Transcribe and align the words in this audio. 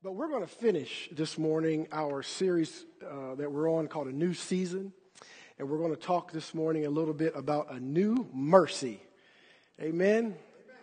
But 0.00 0.12
we're 0.12 0.28
going 0.28 0.42
to 0.42 0.46
finish 0.46 1.08
this 1.10 1.36
morning 1.36 1.88
our 1.90 2.22
series 2.22 2.86
uh, 3.04 3.34
that 3.34 3.50
we're 3.50 3.68
on 3.68 3.88
called 3.88 4.06
A 4.06 4.12
New 4.12 4.32
Season. 4.32 4.92
And 5.58 5.68
we're 5.68 5.78
going 5.78 5.90
to 5.90 6.00
talk 6.00 6.30
this 6.30 6.54
morning 6.54 6.86
a 6.86 6.88
little 6.88 7.12
bit 7.12 7.32
about 7.34 7.72
a 7.72 7.80
new 7.80 8.28
mercy. 8.32 9.02
Amen? 9.82 10.36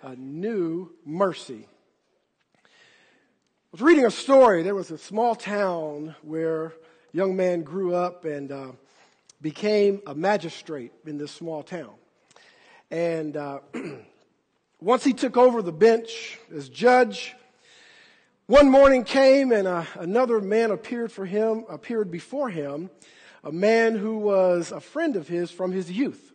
A 0.04 0.18
new 0.18 0.92
mercy. 1.06 1.66
I 2.66 2.68
was 3.72 3.80
reading 3.80 4.06
a 4.06 4.12
story. 4.12 4.64
There 4.64 4.76
was 4.76 4.92
a 4.92 4.98
small 4.98 5.34
town 5.34 6.14
where 6.22 6.66
a 6.66 6.72
young 7.14 7.38
man 7.38 7.62
grew 7.62 7.96
up 7.96 8.26
and 8.26 8.52
uh, 8.52 8.72
became 9.42 10.02
a 10.08 10.14
magistrate 10.14 10.92
in 11.06 11.18
this 11.18 11.32
small 11.32 11.64
town. 11.64 11.94
And 12.92 13.38
uh, 13.38 13.60
once 14.82 15.06
he 15.06 15.14
took 15.14 15.38
over 15.38 15.62
the 15.62 15.72
bench 15.72 16.38
as 16.54 16.68
judge, 16.68 17.34
one 18.48 18.70
morning 18.70 19.04
came 19.04 19.52
and 19.52 19.68
uh, 19.68 19.86
another 19.96 20.40
man 20.40 20.70
appeared 20.70 21.12
for 21.12 21.26
him, 21.26 21.66
appeared 21.68 22.12
before 22.12 22.50
him, 22.50 22.92
a 23.44 23.52
man 23.52 23.96
who 23.96 24.20
was 24.20 24.72
a 24.72 24.80
friend 24.80 25.16
of 25.16 25.28
his 25.28 25.50
from 25.50 25.72
his 25.72 25.92
youth. 25.92 26.32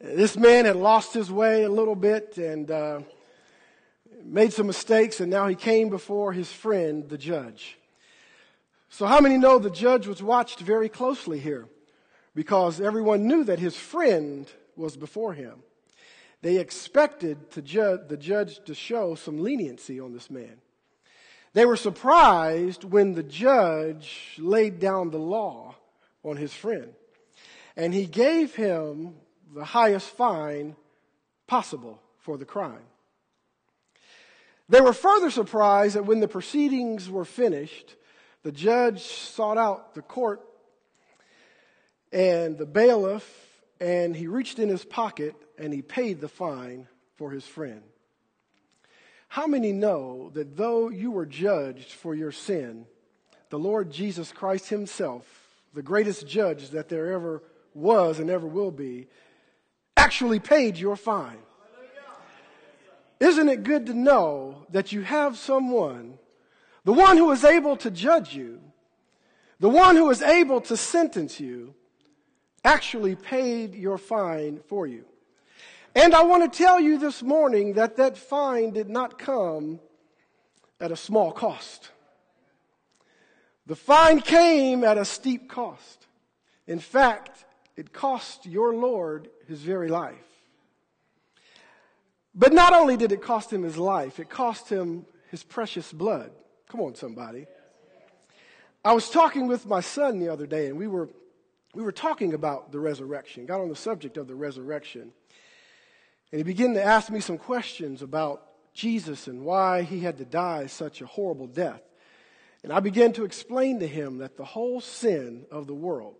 This 0.00 0.36
man 0.36 0.64
had 0.64 0.74
lost 0.74 1.14
his 1.14 1.30
way 1.30 1.62
a 1.62 1.70
little 1.70 1.94
bit 1.94 2.36
and 2.36 2.68
uh, 2.68 3.00
made 4.24 4.52
some 4.52 4.66
mistakes, 4.66 5.20
and 5.20 5.30
now 5.30 5.46
he 5.46 5.54
came 5.54 5.88
before 5.88 6.32
his 6.32 6.50
friend, 6.50 7.08
the 7.08 7.16
judge. 7.16 7.78
So, 8.88 9.06
how 9.06 9.20
many 9.20 9.38
know 9.38 9.60
the 9.60 9.70
judge 9.70 10.08
was 10.08 10.20
watched 10.20 10.58
very 10.58 10.88
closely 10.88 11.38
here? 11.38 11.68
Because 12.34 12.80
everyone 12.80 13.28
knew 13.28 13.44
that 13.44 13.60
his 13.60 13.76
friend 13.76 14.50
was 14.74 14.96
before 14.96 15.34
him. 15.34 15.62
They 16.42 16.58
expected 16.58 17.50
ju- 17.62 18.00
the 18.06 18.16
judge 18.16 18.64
to 18.64 18.74
show 18.74 19.14
some 19.14 19.38
leniency 19.38 20.00
on 20.00 20.12
this 20.12 20.28
man. 20.28 20.60
They 21.54 21.64
were 21.64 21.76
surprised 21.76 22.82
when 22.82 23.14
the 23.14 23.22
judge 23.22 24.34
laid 24.38 24.80
down 24.80 25.10
the 25.10 25.18
law 25.18 25.76
on 26.24 26.36
his 26.36 26.52
friend. 26.52 26.92
And 27.76 27.94
he 27.94 28.06
gave 28.06 28.54
him 28.54 29.14
the 29.54 29.64
highest 29.64 30.10
fine 30.10 30.74
possible 31.46 32.02
for 32.18 32.36
the 32.36 32.44
crime. 32.44 32.82
They 34.68 34.80
were 34.80 34.92
further 34.92 35.30
surprised 35.30 35.94
that 35.94 36.06
when 36.06 36.20
the 36.20 36.28
proceedings 36.28 37.08
were 37.08 37.24
finished, 37.24 37.94
the 38.42 38.52
judge 38.52 39.02
sought 39.02 39.58
out 39.58 39.94
the 39.94 40.02
court 40.02 40.40
and 42.12 42.58
the 42.58 42.66
bailiff, 42.66 43.62
and 43.80 44.16
he 44.16 44.26
reached 44.26 44.58
in 44.58 44.68
his 44.68 44.84
pocket 44.84 45.34
and 45.56 45.72
he 45.72 45.82
paid 45.82 46.20
the 46.20 46.28
fine 46.28 46.88
for 47.16 47.30
his 47.30 47.46
friend. 47.46 47.82
How 49.34 49.48
many 49.48 49.72
know 49.72 50.30
that 50.34 50.56
though 50.56 50.90
you 50.90 51.10
were 51.10 51.26
judged 51.26 51.90
for 51.90 52.14
your 52.14 52.30
sin, 52.30 52.86
the 53.50 53.58
Lord 53.58 53.90
Jesus 53.90 54.30
Christ 54.30 54.68
Himself, 54.68 55.26
the 55.74 55.82
greatest 55.82 56.28
judge 56.28 56.70
that 56.70 56.88
there 56.88 57.12
ever 57.12 57.42
was 57.74 58.20
and 58.20 58.30
ever 58.30 58.46
will 58.46 58.70
be, 58.70 59.08
actually 59.96 60.38
paid 60.38 60.76
your 60.76 60.94
fine? 60.94 61.42
Isn't 63.18 63.48
it 63.48 63.64
good 63.64 63.86
to 63.86 63.92
know 63.92 64.66
that 64.70 64.92
you 64.92 65.02
have 65.02 65.36
someone, 65.36 66.16
the 66.84 66.92
one 66.92 67.16
who 67.16 67.32
is 67.32 67.42
able 67.42 67.76
to 67.78 67.90
judge 67.90 68.36
you, 68.36 68.60
the 69.58 69.68
one 69.68 69.96
who 69.96 70.08
is 70.10 70.22
able 70.22 70.60
to 70.60 70.76
sentence 70.76 71.40
you, 71.40 71.74
actually 72.64 73.16
paid 73.16 73.74
your 73.74 73.98
fine 73.98 74.60
for 74.68 74.86
you? 74.86 75.04
And 75.94 76.12
I 76.14 76.24
want 76.24 76.50
to 76.50 76.58
tell 76.58 76.80
you 76.80 76.98
this 76.98 77.22
morning 77.22 77.74
that 77.74 77.96
that 77.96 78.18
fine 78.18 78.70
did 78.70 78.88
not 78.88 79.18
come 79.18 79.78
at 80.80 80.90
a 80.90 80.96
small 80.96 81.30
cost. 81.30 81.90
The 83.66 83.76
fine 83.76 84.20
came 84.20 84.82
at 84.82 84.98
a 84.98 85.04
steep 85.04 85.48
cost. 85.48 86.06
In 86.66 86.80
fact, 86.80 87.44
it 87.76 87.92
cost 87.92 88.44
your 88.44 88.74
Lord 88.74 89.30
his 89.46 89.60
very 89.60 89.88
life. 89.88 90.16
But 92.34 92.52
not 92.52 92.72
only 92.72 92.96
did 92.96 93.12
it 93.12 93.22
cost 93.22 93.52
him 93.52 93.62
his 93.62 93.78
life, 93.78 94.18
it 94.18 94.28
cost 94.28 94.68
him 94.68 95.06
his 95.30 95.44
precious 95.44 95.92
blood. 95.92 96.32
Come 96.68 96.80
on, 96.80 96.96
somebody. 96.96 97.46
I 98.84 98.92
was 98.92 99.08
talking 99.08 99.46
with 99.46 99.66
my 99.66 99.80
son 99.80 100.18
the 100.18 100.28
other 100.28 100.46
day, 100.46 100.66
and 100.66 100.76
we 100.76 100.88
were, 100.88 101.08
we 101.74 101.82
were 101.82 101.92
talking 101.92 102.34
about 102.34 102.72
the 102.72 102.80
resurrection, 102.80 103.46
got 103.46 103.60
on 103.60 103.68
the 103.68 103.76
subject 103.76 104.16
of 104.16 104.26
the 104.26 104.34
resurrection. 104.34 105.12
And 106.34 106.40
he 106.40 106.42
began 106.42 106.74
to 106.74 106.82
ask 106.82 107.10
me 107.10 107.20
some 107.20 107.38
questions 107.38 108.02
about 108.02 108.42
Jesus 108.72 109.28
and 109.28 109.44
why 109.44 109.82
he 109.82 110.00
had 110.00 110.18
to 110.18 110.24
die 110.24 110.66
such 110.66 111.00
a 111.00 111.06
horrible 111.06 111.46
death. 111.46 111.80
And 112.64 112.72
I 112.72 112.80
began 112.80 113.12
to 113.12 113.24
explain 113.24 113.78
to 113.78 113.86
him 113.86 114.18
that 114.18 114.36
the 114.36 114.44
whole 114.44 114.80
sin 114.80 115.46
of 115.52 115.68
the 115.68 115.74
world, 115.74 116.16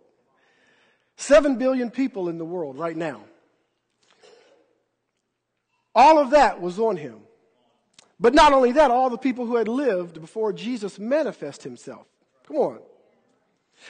seven 1.17 1.57
billion 1.57 1.91
people 1.91 2.29
in 2.29 2.37
the 2.37 2.45
world 2.45 2.79
right 2.79 2.95
now, 2.95 3.23
all 5.93 6.17
of 6.17 6.29
that 6.29 6.61
was 6.61 6.79
on 6.79 6.95
him. 6.95 7.19
But 8.17 8.33
not 8.33 8.53
only 8.53 8.71
that, 8.71 8.91
all 8.91 9.09
the 9.09 9.17
people 9.17 9.45
who 9.45 9.57
had 9.57 9.67
lived 9.67 10.21
before 10.21 10.53
Jesus 10.53 10.97
manifest 10.97 11.61
himself. 11.61 12.07
Come 12.47 12.55
on. 12.55 12.79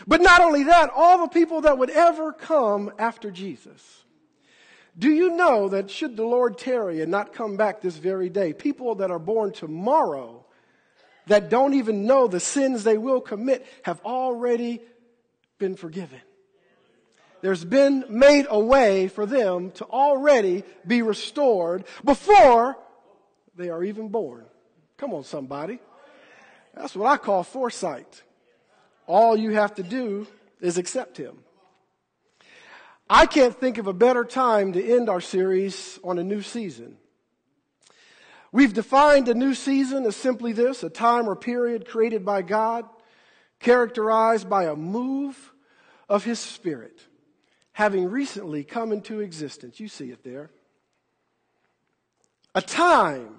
But 0.07 0.23
not 0.23 0.41
only 0.41 0.63
that, 0.63 0.89
all 0.89 1.19
the 1.19 1.27
people 1.27 1.61
that 1.61 1.77
would 1.77 1.91
ever 1.91 2.33
come 2.33 2.91
after 2.97 3.29
Jesus. 3.29 4.04
Do 4.97 5.09
you 5.09 5.35
know 5.35 5.69
that 5.69 5.91
should 5.91 6.15
the 6.15 6.23
Lord 6.23 6.57
tarry 6.57 7.01
and 7.01 7.11
not 7.11 7.33
come 7.33 7.57
back 7.57 7.81
this 7.81 7.97
very 7.97 8.29
day, 8.29 8.53
people 8.53 8.95
that 8.95 9.11
are 9.11 9.19
born 9.19 9.51
tomorrow 9.51 10.45
that 11.27 11.49
don't 11.49 11.73
even 11.73 12.05
know 12.05 12.27
the 12.27 12.39
sins 12.39 12.83
they 12.83 12.97
will 12.97 13.19
commit 13.19 13.65
have 13.83 13.99
already 14.05 14.81
been 15.57 15.75
forgiven? 15.75 16.21
There's 17.41 17.65
been 17.65 18.05
made 18.09 18.47
a 18.49 18.59
way 18.59 19.07
for 19.07 19.25
them 19.25 19.71
to 19.71 19.85
already 19.85 20.63
be 20.87 21.01
restored 21.01 21.83
before 22.03 22.77
they 23.55 23.69
are 23.69 23.83
even 23.83 24.09
born. 24.09 24.45
Come 24.97 25.13
on, 25.13 25.23
somebody. 25.23 25.79
That's 26.73 26.95
what 26.95 27.07
I 27.07 27.17
call 27.17 27.43
foresight. 27.43 28.23
All 29.07 29.35
you 29.35 29.51
have 29.51 29.75
to 29.75 29.83
do 29.83 30.25
is 30.61 30.77
accept 30.77 31.17
Him. 31.17 31.37
I 33.09 33.27
can't 33.27 33.55
think 33.55 33.77
of 33.77 33.87
a 33.87 33.93
better 33.93 34.23
time 34.23 34.73
to 34.73 34.83
end 34.83 35.09
our 35.09 35.21
series 35.21 35.99
on 36.03 36.17
a 36.17 36.23
new 36.23 36.41
season. 36.41 36.97
We've 38.51 38.73
defined 38.73 39.27
a 39.27 39.33
new 39.33 39.53
season 39.53 40.05
as 40.05 40.15
simply 40.15 40.53
this 40.53 40.81
a 40.81 40.89
time 40.89 41.29
or 41.29 41.35
period 41.35 41.87
created 41.87 42.25
by 42.25 42.41
God, 42.41 42.85
characterized 43.59 44.49
by 44.49 44.65
a 44.65 44.75
move 44.75 45.53
of 46.09 46.23
His 46.23 46.39
Spirit, 46.39 46.99
having 47.73 48.09
recently 48.09 48.63
come 48.63 48.91
into 48.91 49.19
existence. 49.19 49.79
You 49.79 49.87
see 49.87 50.09
it 50.09 50.23
there. 50.23 50.49
A 52.55 52.61
time 52.61 53.35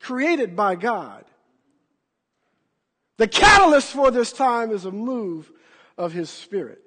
created 0.00 0.54
by 0.54 0.76
God. 0.76 1.24
The 3.18 3.28
catalyst 3.28 3.92
for 3.92 4.10
this 4.10 4.32
time 4.32 4.70
is 4.70 4.84
a 4.84 4.92
move 4.92 5.50
of 5.98 6.12
His 6.12 6.30
Spirit. 6.30 6.80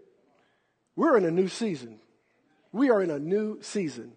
We're 0.96 1.18
in 1.18 1.25
a 1.25 1.31
new 1.31 1.47
season. 1.47 2.00
We 2.72 2.90
are 2.90 3.02
in 3.02 3.09
a 3.09 3.19
new 3.19 3.62
season. 3.62 4.13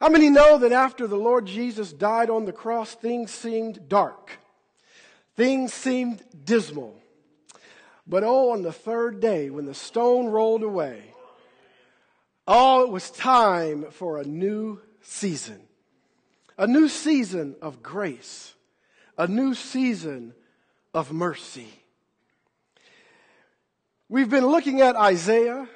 How 0.00 0.08
many 0.08 0.30
know 0.30 0.58
that 0.58 0.72
after 0.72 1.06
the 1.06 1.16
Lord 1.16 1.46
Jesus 1.46 1.92
died 1.92 2.30
on 2.30 2.44
the 2.44 2.52
cross, 2.52 2.94
things 2.94 3.30
seemed 3.30 3.88
dark? 3.88 4.38
Things 5.36 5.72
seemed 5.72 6.22
dismal. 6.44 7.00
But 8.06 8.24
oh, 8.24 8.52
on 8.52 8.62
the 8.62 8.72
third 8.72 9.20
day, 9.20 9.50
when 9.50 9.66
the 9.66 9.74
stone 9.74 10.26
rolled 10.26 10.62
away, 10.62 11.14
oh, 12.46 12.84
it 12.84 12.90
was 12.90 13.10
time 13.10 13.86
for 13.90 14.18
a 14.18 14.24
new 14.24 14.80
season. 15.02 15.60
A 16.56 16.66
new 16.66 16.88
season 16.88 17.56
of 17.60 17.82
grace. 17.82 18.54
A 19.16 19.26
new 19.26 19.54
season 19.54 20.34
of 20.94 21.12
mercy. 21.12 21.68
We've 24.10 24.30
been 24.30 24.46
looking 24.46 24.80
at 24.80 24.96
Isaiah. 24.96 25.68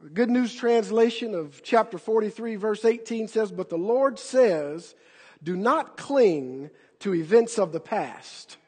The 0.00 0.10
Good 0.10 0.30
News 0.30 0.54
Translation 0.54 1.34
of 1.34 1.60
chapter 1.64 1.98
43, 1.98 2.54
verse 2.54 2.84
18 2.84 3.26
says, 3.26 3.50
But 3.50 3.68
the 3.68 3.78
Lord 3.78 4.16
says, 4.20 4.94
Do 5.42 5.56
not 5.56 5.96
cling 5.96 6.70
to 7.00 7.16
events 7.16 7.58
of 7.58 7.72
the 7.72 7.80
past 7.80 8.58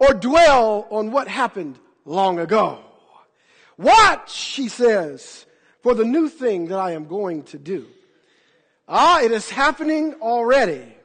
or 0.00 0.12
dwell 0.12 0.88
on 0.90 1.12
what 1.12 1.28
happened 1.28 1.78
long 2.04 2.40
ago. 2.40 2.80
Watch, 3.76 4.36
he 4.56 4.68
says, 4.68 5.46
for 5.80 5.94
the 5.94 6.04
new 6.04 6.28
thing 6.28 6.66
that 6.66 6.80
I 6.80 6.92
am 6.92 7.06
going 7.06 7.44
to 7.44 7.58
do. 7.58 7.86
Ah, 8.88 9.20
it 9.20 9.30
is 9.30 9.48
happening 9.48 10.14
already. 10.14 10.96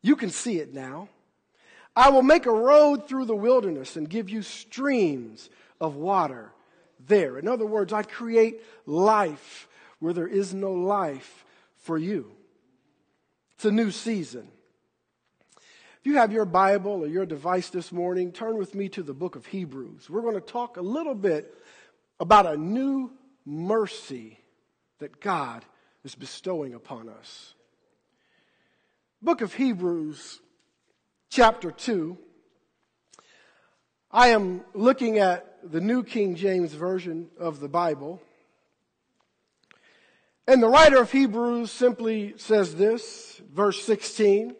You 0.00 0.14
can 0.14 0.30
see 0.30 0.60
it 0.60 0.72
now. 0.72 1.08
I 1.96 2.10
will 2.10 2.22
make 2.22 2.46
a 2.46 2.52
road 2.52 3.08
through 3.08 3.24
the 3.24 3.34
wilderness 3.34 3.96
and 3.96 4.08
give 4.08 4.30
you 4.30 4.42
streams 4.42 5.50
of 5.82 5.96
water 5.96 6.52
there. 7.06 7.38
In 7.38 7.48
other 7.48 7.66
words, 7.66 7.92
I 7.92 8.04
create 8.04 8.62
life 8.86 9.68
where 9.98 10.14
there 10.14 10.28
is 10.28 10.54
no 10.54 10.72
life 10.72 11.44
for 11.78 11.98
you. 11.98 12.30
It's 13.56 13.64
a 13.64 13.72
new 13.72 13.90
season. 13.90 14.48
If 16.00 16.06
you 16.06 16.16
have 16.16 16.32
your 16.32 16.44
Bible 16.44 17.02
or 17.04 17.08
your 17.08 17.26
device 17.26 17.68
this 17.68 17.90
morning, 17.92 18.32
turn 18.32 18.56
with 18.56 18.74
me 18.74 18.88
to 18.90 19.02
the 19.02 19.12
book 19.12 19.34
of 19.34 19.46
Hebrews. 19.46 20.08
We're 20.08 20.22
going 20.22 20.34
to 20.34 20.40
talk 20.40 20.76
a 20.76 20.82
little 20.82 21.14
bit 21.14 21.52
about 22.20 22.46
a 22.46 22.56
new 22.56 23.10
mercy 23.44 24.38
that 25.00 25.20
God 25.20 25.64
is 26.04 26.14
bestowing 26.14 26.74
upon 26.74 27.08
us. 27.08 27.54
Book 29.20 29.40
of 29.40 29.54
Hebrews, 29.54 30.40
chapter 31.28 31.72
2. 31.72 32.18
I 34.14 34.28
am 34.28 34.60
looking 34.74 35.16
at 35.16 35.58
the 35.64 35.80
New 35.80 36.04
King 36.04 36.34
James 36.34 36.74
Version 36.74 37.30
of 37.38 37.60
the 37.60 37.68
Bible. 37.68 38.20
And 40.46 40.62
the 40.62 40.68
writer 40.68 41.00
of 41.00 41.10
Hebrews 41.10 41.70
simply 41.70 42.34
says 42.36 42.74
this, 42.74 43.40
verse 43.50 43.82
16 43.82 44.54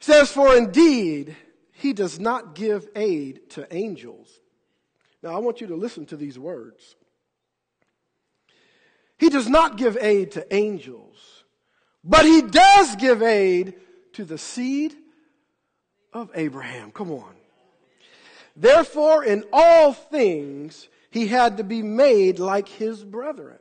says, 0.00 0.32
For 0.32 0.56
indeed, 0.56 1.36
he 1.70 1.92
does 1.92 2.18
not 2.18 2.56
give 2.56 2.88
aid 2.96 3.50
to 3.50 3.72
angels. 3.72 4.40
Now, 5.22 5.36
I 5.36 5.38
want 5.38 5.60
you 5.60 5.68
to 5.68 5.76
listen 5.76 6.06
to 6.06 6.16
these 6.16 6.40
words. 6.40 6.96
He 9.16 9.28
does 9.28 9.48
not 9.48 9.76
give 9.76 9.96
aid 10.00 10.32
to 10.32 10.52
angels, 10.52 11.44
but 12.02 12.24
he 12.24 12.42
does 12.42 12.96
give 12.96 13.22
aid 13.22 13.74
to 14.14 14.24
the 14.24 14.38
seed 14.38 14.96
of 16.12 16.30
Abraham. 16.34 16.90
Come 16.90 17.10
on. 17.10 17.34
Therefore, 18.56 19.24
in 19.24 19.44
all 19.52 19.92
things, 19.92 20.88
he 21.10 21.26
had 21.26 21.56
to 21.56 21.64
be 21.64 21.82
made 21.82 22.38
like 22.38 22.68
his 22.68 23.02
brethren, 23.02 23.58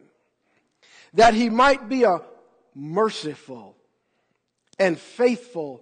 that 1.14 1.34
he 1.34 1.50
might 1.50 1.88
be 1.90 2.04
a 2.04 2.22
merciful 2.76 3.76
and 4.80 4.98
faithful 4.98 5.82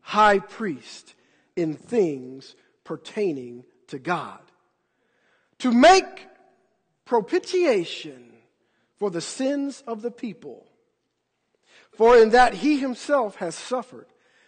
high 0.00 0.38
priest 0.38 1.14
in 1.56 1.74
things 1.74 2.54
pertaining 2.84 3.64
to 3.88 3.98
God. 3.98 4.40
To 5.58 5.72
make 5.72 6.26
propitiation 7.04 8.32
for 8.98 9.10
the 9.10 9.20
sins 9.20 9.82
of 9.86 10.02
the 10.02 10.10
people. 10.10 10.66
For 11.92 12.16
in 12.16 12.30
that 12.30 12.54
he 12.54 12.78
himself 12.78 13.36
has 13.36 13.54
suffered, 13.54 14.06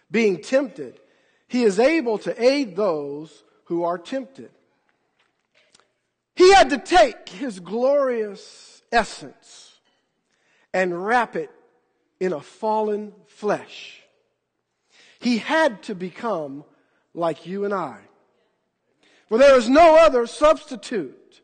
being 0.09 0.41
tempted, 0.41 0.99
he 1.47 1.63
is 1.63 1.79
able 1.79 2.17
to 2.19 2.43
aid 2.43 2.75
those 2.75 3.43
who 3.65 3.83
are 3.83 3.97
tempted. 3.97 4.51
He 6.35 6.53
had 6.53 6.69
to 6.71 6.77
take 6.77 7.29
his 7.29 7.59
glorious 7.59 8.81
essence 8.91 9.79
and 10.73 11.05
wrap 11.05 11.35
it 11.35 11.51
in 12.19 12.33
a 12.33 12.41
fallen 12.41 13.13
flesh 13.27 14.03
he 15.23 15.37
had 15.37 15.81
to 15.83 15.95
become 15.95 16.65
like 17.13 17.47
you 17.47 17.63
and 17.63 17.73
I. 17.73 17.99
For 19.29 19.37
there 19.37 19.57
is 19.57 19.69
no 19.69 19.95
other 19.95 20.27
substitute 20.27 21.41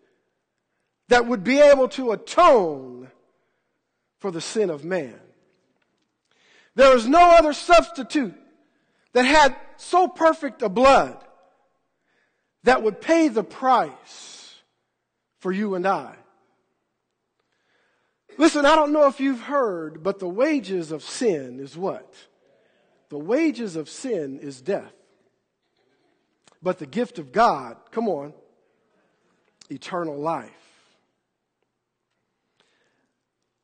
that 1.08 1.26
would 1.26 1.44
be 1.44 1.60
able 1.60 1.88
to 1.90 2.12
atone 2.12 3.10
for 4.20 4.32
the 4.32 4.42
sin 4.42 4.70
of 4.70 4.84
man. 4.84 5.20
There 6.76 6.96
is 6.96 7.08
no 7.08 7.32
other 7.32 7.54
substitute 7.54 8.36
that 9.14 9.26
had 9.26 9.56
so 9.78 10.08
perfect 10.08 10.62
a 10.62 10.70
blood 10.70 11.18
that 12.64 12.84
would 12.84 13.02
pay 13.02 13.28
the 13.28 13.44
price 13.44 14.56
for 15.40 15.52
you 15.52 15.76
and 15.76 15.88
I. 15.88 16.16
Listen, 18.38 18.66
I 18.66 18.76
don't 18.76 18.94
know 18.94 19.08
if 19.08 19.20
you've 19.20 19.42
heard, 19.42 20.04
but 20.04 20.20
the 20.20 20.30
wages 20.30 20.92
of 20.92 21.04
sin 21.04 21.60
is 21.60 21.76
what? 21.76 22.14
The 23.10 23.18
wages 23.18 23.76
of 23.76 23.90
sin 23.90 24.40
is 24.40 24.62
death. 24.62 24.94
But 26.62 26.80
the 26.80 26.86
gift 26.86 27.20
of 27.20 27.32
God, 27.32 27.78
come 27.92 28.08
on, 28.08 28.34
eternal 29.70 30.18
life. 30.18 30.52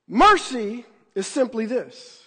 Mercy 0.07 0.85
is 1.13 1.27
simply 1.27 1.65
this. 1.65 2.24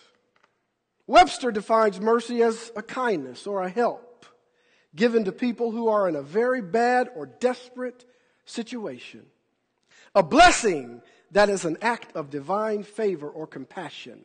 Webster 1.09 1.51
defines 1.51 2.01
mercy 2.01 2.43
as 2.43 2.71
a 2.77 2.83
kindness 2.83 3.47
or 3.47 3.63
a 3.63 3.69
help 3.69 4.27
given 4.95 5.25
to 5.25 5.33
people 5.33 5.71
who 5.71 5.89
are 5.89 6.09
in 6.09 6.15
a 6.15 6.23
very 6.23 6.61
bad 6.61 7.09
or 7.17 7.27
desperate 7.27 8.05
situation. 8.45 9.25
A 10.15 10.23
blessing 10.23 11.03
that 11.31 11.49
is 11.49 11.65
an 11.65 11.79
act 11.81 12.15
of 12.15 12.31
divine 12.31 12.83
favor 12.83 13.29
or 13.29 13.47
compassion. 13.47 14.25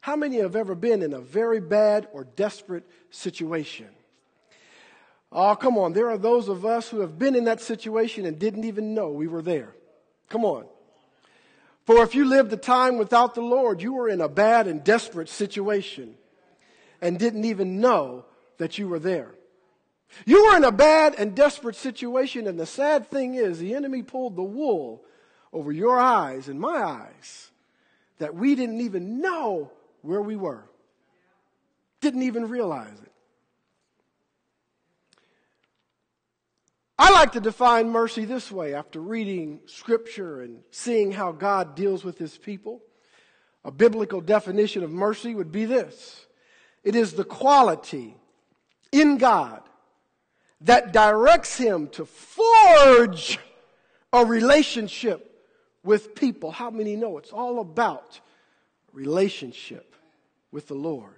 How 0.00 0.14
many 0.14 0.36
have 0.36 0.54
ever 0.54 0.76
been 0.76 1.02
in 1.02 1.12
a 1.12 1.20
very 1.20 1.60
bad 1.60 2.06
or 2.12 2.24
desperate 2.24 2.88
situation? 3.10 3.88
Oh, 5.32 5.56
come 5.56 5.76
on. 5.76 5.92
There 5.92 6.10
are 6.10 6.18
those 6.18 6.48
of 6.48 6.64
us 6.64 6.88
who 6.88 7.00
have 7.00 7.18
been 7.18 7.34
in 7.34 7.44
that 7.44 7.60
situation 7.60 8.26
and 8.26 8.38
didn't 8.38 8.64
even 8.64 8.94
know 8.94 9.10
we 9.10 9.26
were 9.26 9.42
there. 9.42 9.74
Come 10.28 10.44
on. 10.44 10.66
For 11.86 12.02
if 12.02 12.16
you 12.16 12.24
lived 12.24 12.52
a 12.52 12.56
time 12.56 12.98
without 12.98 13.36
the 13.36 13.42
Lord, 13.42 13.80
you 13.80 13.94
were 13.94 14.08
in 14.08 14.20
a 14.20 14.28
bad 14.28 14.66
and 14.66 14.82
desperate 14.82 15.28
situation 15.28 16.16
and 17.00 17.16
didn't 17.16 17.44
even 17.44 17.80
know 17.80 18.24
that 18.58 18.76
you 18.76 18.88
were 18.88 18.98
there. 18.98 19.30
You 20.24 20.46
were 20.46 20.56
in 20.56 20.64
a 20.64 20.72
bad 20.72 21.14
and 21.16 21.34
desperate 21.34 21.76
situation, 21.76 22.48
and 22.48 22.58
the 22.58 22.66
sad 22.66 23.08
thing 23.08 23.34
is, 23.34 23.58
the 23.58 23.74
enemy 23.74 24.02
pulled 24.02 24.34
the 24.34 24.42
wool 24.42 25.04
over 25.52 25.70
your 25.70 25.98
eyes 25.98 26.48
and 26.48 26.58
my 26.58 26.82
eyes 26.82 27.50
that 28.18 28.34
we 28.34 28.56
didn't 28.56 28.80
even 28.80 29.20
know 29.20 29.70
where 30.02 30.22
we 30.22 30.34
were. 30.34 30.64
Didn't 32.00 32.22
even 32.22 32.48
realize 32.48 32.98
it. 33.00 33.12
I 36.98 37.10
like 37.12 37.32
to 37.32 37.40
define 37.40 37.90
mercy 37.90 38.24
this 38.24 38.50
way 38.50 38.74
after 38.74 39.00
reading 39.00 39.60
scripture 39.66 40.40
and 40.40 40.60
seeing 40.70 41.12
how 41.12 41.32
God 41.32 41.74
deals 41.74 42.04
with 42.04 42.18
his 42.18 42.38
people. 42.38 42.80
A 43.64 43.70
biblical 43.70 44.20
definition 44.20 44.82
of 44.82 44.90
mercy 44.90 45.34
would 45.34 45.52
be 45.52 45.64
this 45.64 46.26
it 46.84 46.94
is 46.94 47.12
the 47.12 47.24
quality 47.24 48.16
in 48.92 49.18
God 49.18 49.62
that 50.62 50.92
directs 50.92 51.58
him 51.58 51.88
to 51.88 52.06
forge 52.06 53.38
a 54.12 54.24
relationship 54.24 55.44
with 55.84 56.14
people. 56.14 56.50
How 56.50 56.70
many 56.70 56.96
know 56.96 57.18
it's 57.18 57.32
all 57.32 57.60
about 57.60 58.20
relationship? 58.92 59.96
with 60.56 60.68
the 60.68 60.74
Lord. 60.74 61.14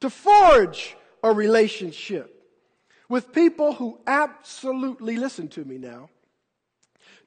To 0.00 0.10
forge 0.10 0.94
a 1.22 1.32
relationship 1.32 2.41
with 3.12 3.30
people 3.30 3.74
who 3.74 4.00
absolutely, 4.06 5.16
listen 5.16 5.46
to 5.46 5.62
me 5.66 5.76
now, 5.76 6.08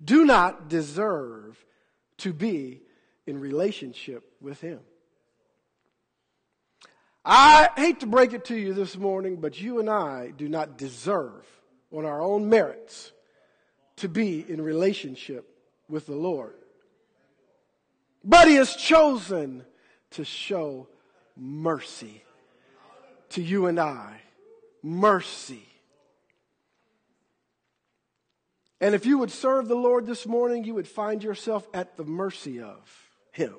do 0.04 0.26
not 0.26 0.68
deserve 0.68 1.64
to 2.18 2.34
be 2.34 2.82
in 3.28 3.40
relationship 3.40 4.24
with 4.42 4.60
Him. 4.62 4.80
I 7.24 7.70
hate 7.78 8.00
to 8.00 8.08
break 8.08 8.34
it 8.34 8.46
to 8.46 8.56
you 8.56 8.74
this 8.74 8.98
morning, 8.98 9.36
but 9.36 9.62
you 9.62 9.80
and 9.80 9.88
I 9.88 10.34
do 10.36 10.50
not 10.50 10.76
deserve, 10.76 11.46
on 11.92 12.04
our 12.04 12.20
own 12.20 12.50
merits, 12.50 13.12
to 13.98 14.10
be 14.10 14.44
in 14.50 14.64
relationship 14.64 15.48
with 15.88 16.08
the 16.08 16.16
Lord. 16.16 16.56
But 18.24 18.48
He 18.48 18.56
has 18.56 18.76
chosen 18.76 19.64
to 20.10 20.26
show 20.26 20.88
mercy 21.38 22.24
to 23.30 23.44
you 23.44 23.68
and 23.68 23.80
I. 23.80 24.22
Mercy. 24.82 25.68
And 28.82 28.94
if 28.94 29.06
you 29.06 29.18
would 29.20 29.32
serve 29.32 29.68
the 29.68 29.76
Lord 29.76 30.06
this 30.06 30.26
morning, 30.26 30.64
you 30.64 30.74
would 30.74 30.88
find 30.88 31.24
yourself 31.24 31.68
at 31.74 31.96
the 31.96 32.04
mercy 32.04 32.62
of 32.62 33.10
Him. 33.32 33.56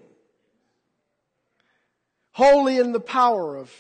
Wholly 2.33 2.79
in 2.79 2.93
the 2.93 3.01
power 3.01 3.57
of 3.57 3.73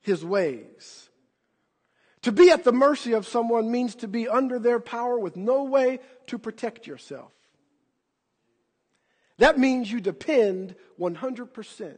His 0.00 0.24
ways. 0.24 1.08
To 2.22 2.32
be 2.32 2.50
at 2.50 2.64
the 2.64 2.72
mercy 2.72 3.12
of 3.12 3.24
someone 3.24 3.70
means 3.70 3.94
to 3.96 4.08
be 4.08 4.28
under 4.28 4.58
their 4.58 4.80
power 4.80 5.16
with 5.16 5.36
no 5.36 5.62
way 5.62 6.00
to 6.26 6.38
protect 6.38 6.86
yourself. 6.86 7.30
That 9.38 9.58
means 9.58 9.92
you 9.92 10.00
depend 10.00 10.74
100% 10.98 11.96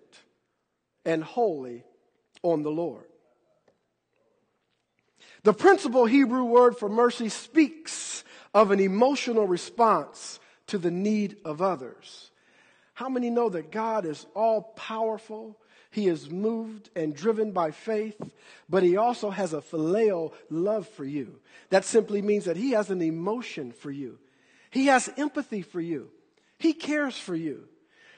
and 1.07 1.25
wholly 1.25 1.85
on 2.43 2.63
the 2.63 2.71
Lord. 2.71 3.08
The 5.45 5.53
principal 5.53 6.07
Hebrew 6.07 6.45
word 6.45 6.77
for 6.77 6.89
mercy 6.89 7.29
speaks 7.29 8.25
of 8.53 8.71
an 8.71 8.81
emotional 8.81 9.47
response 9.47 10.41
to 10.67 10.79
the 10.79 10.91
need 10.91 11.37
of 11.45 11.63
others. 11.63 12.31
How 12.95 13.09
many 13.09 13.31
know 13.31 13.49
that 13.51 13.71
God 13.71 14.05
is 14.05 14.27
all 14.35 14.63
powerful? 14.77 15.57
He 15.91 16.09
is 16.09 16.31
moved 16.31 16.91
and 16.95 17.15
driven 17.15 17.53
by 17.53 17.71
faith, 17.71 18.21
but 18.69 18.83
he 18.83 18.97
also 18.97 19.31
has 19.31 19.55
a 19.55 19.61
phileo 19.61 20.33
love 20.51 20.87
for 20.89 21.05
you. 21.05 21.39
That 21.71 21.85
simply 21.85 22.21
means 22.21 22.45
that 22.45 22.57
he 22.57 22.73
has 22.73 22.91
an 22.91 23.01
emotion 23.01 23.73
for 23.73 23.91
you. 23.91 24.19
He 24.71 24.87
has 24.87 25.11
empathy 25.17 25.63
for 25.63 25.81
you. 25.81 26.11
He 26.59 26.73
cares 26.73 27.17
for 27.17 27.35
you. 27.35 27.69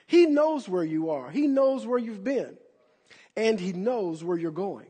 He 0.07 0.27
knows 0.27 0.69
where 0.69 0.83
you 0.83 1.11
are. 1.11 1.31
He 1.31 1.47
knows 1.47 1.87
where 1.87 1.99
you've 1.99 2.25
been. 2.25 2.57
and 3.37 3.61
He 3.61 3.73
knows 3.73 4.25
where 4.25 4.37
you're 4.37 4.51
going. 4.51 4.89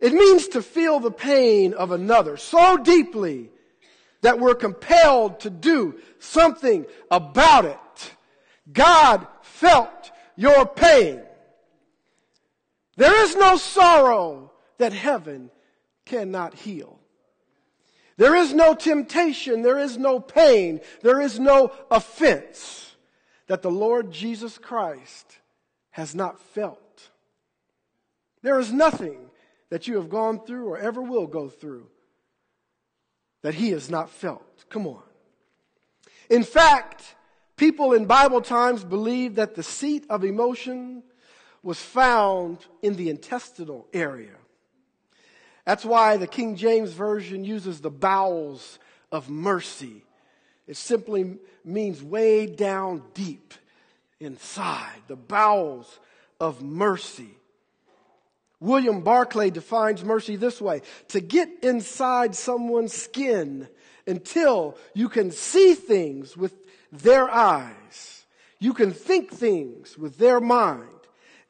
It 0.00 0.12
means 0.12 0.48
to 0.48 0.62
feel 0.62 1.00
the 1.00 1.10
pain 1.10 1.72
of 1.74 1.90
another 1.90 2.36
so 2.36 2.76
deeply 2.76 3.50
that 4.20 4.38
we're 4.38 4.54
compelled 4.54 5.40
to 5.40 5.50
do 5.50 5.98
something 6.18 6.86
about 7.10 7.64
it. 7.64 8.14
God 8.72 9.26
felt 9.42 10.10
your 10.36 10.66
pain. 10.66 11.22
There 12.96 13.22
is 13.24 13.36
no 13.36 13.56
sorrow 13.56 14.52
that 14.78 14.92
heaven 14.92 15.50
cannot 16.04 16.54
heal. 16.54 16.98
There 18.16 18.34
is 18.34 18.54
no 18.54 18.74
temptation, 18.74 19.62
there 19.62 19.78
is 19.78 19.98
no 19.98 20.20
pain, 20.20 20.80
there 21.02 21.20
is 21.20 21.38
no 21.38 21.72
offense 21.90 22.96
that 23.46 23.62
the 23.62 23.70
Lord 23.70 24.10
Jesus 24.10 24.56
Christ 24.56 25.38
has 25.90 26.14
not 26.14 26.40
felt. 26.40 27.10
There 28.42 28.58
is 28.58 28.72
nothing 28.72 29.30
that 29.70 29.86
you 29.88 29.96
have 29.96 30.08
gone 30.08 30.40
through 30.44 30.68
or 30.68 30.78
ever 30.78 31.02
will 31.02 31.26
go 31.26 31.48
through 31.48 31.86
that 33.42 33.54
he 33.54 33.70
has 33.70 33.90
not 33.90 34.10
felt. 34.10 34.64
Come 34.68 34.86
on. 34.86 35.02
In 36.28 36.42
fact, 36.42 37.14
people 37.56 37.92
in 37.92 38.06
Bible 38.06 38.40
times 38.40 38.82
believed 38.82 39.36
that 39.36 39.54
the 39.54 39.62
seat 39.62 40.04
of 40.10 40.24
emotion 40.24 41.02
was 41.62 41.78
found 41.80 42.58
in 42.82 42.96
the 42.96 43.10
intestinal 43.10 43.86
area. 43.92 44.34
That's 45.64 45.84
why 45.84 46.16
the 46.16 46.26
King 46.26 46.56
James 46.56 46.92
Version 46.92 47.44
uses 47.44 47.80
the 47.80 47.90
bowels 47.90 48.78
of 49.10 49.28
mercy. 49.28 50.04
It 50.66 50.76
simply 50.76 51.38
means 51.64 52.02
way 52.02 52.46
down 52.46 53.02
deep 53.14 53.54
inside, 54.20 55.02
the 55.08 55.16
bowels 55.16 56.00
of 56.40 56.62
mercy. 56.62 57.36
William 58.60 59.02
Barclay 59.02 59.50
defines 59.50 60.02
mercy 60.04 60.36
this 60.36 60.60
way 60.60 60.82
to 61.08 61.20
get 61.20 61.48
inside 61.62 62.34
someone's 62.34 62.92
skin 62.92 63.68
until 64.06 64.78
you 64.94 65.08
can 65.08 65.30
see 65.30 65.74
things 65.74 66.36
with 66.36 66.54
their 66.92 67.28
eyes, 67.28 68.24
you 68.58 68.72
can 68.72 68.92
think 68.92 69.30
things 69.30 69.98
with 69.98 70.18
their 70.18 70.40
mind, 70.40 70.88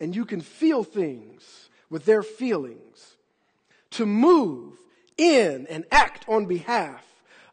and 0.01 0.17
you 0.17 0.25
can 0.25 0.41
feel 0.41 0.83
things 0.83 1.69
with 1.91 2.05
their 2.05 2.23
feelings 2.23 3.17
to 3.91 4.07
move 4.07 4.75
in 5.17 5.67
and 5.69 5.85
act 5.91 6.25
on 6.29 6.47
behalf 6.47 7.05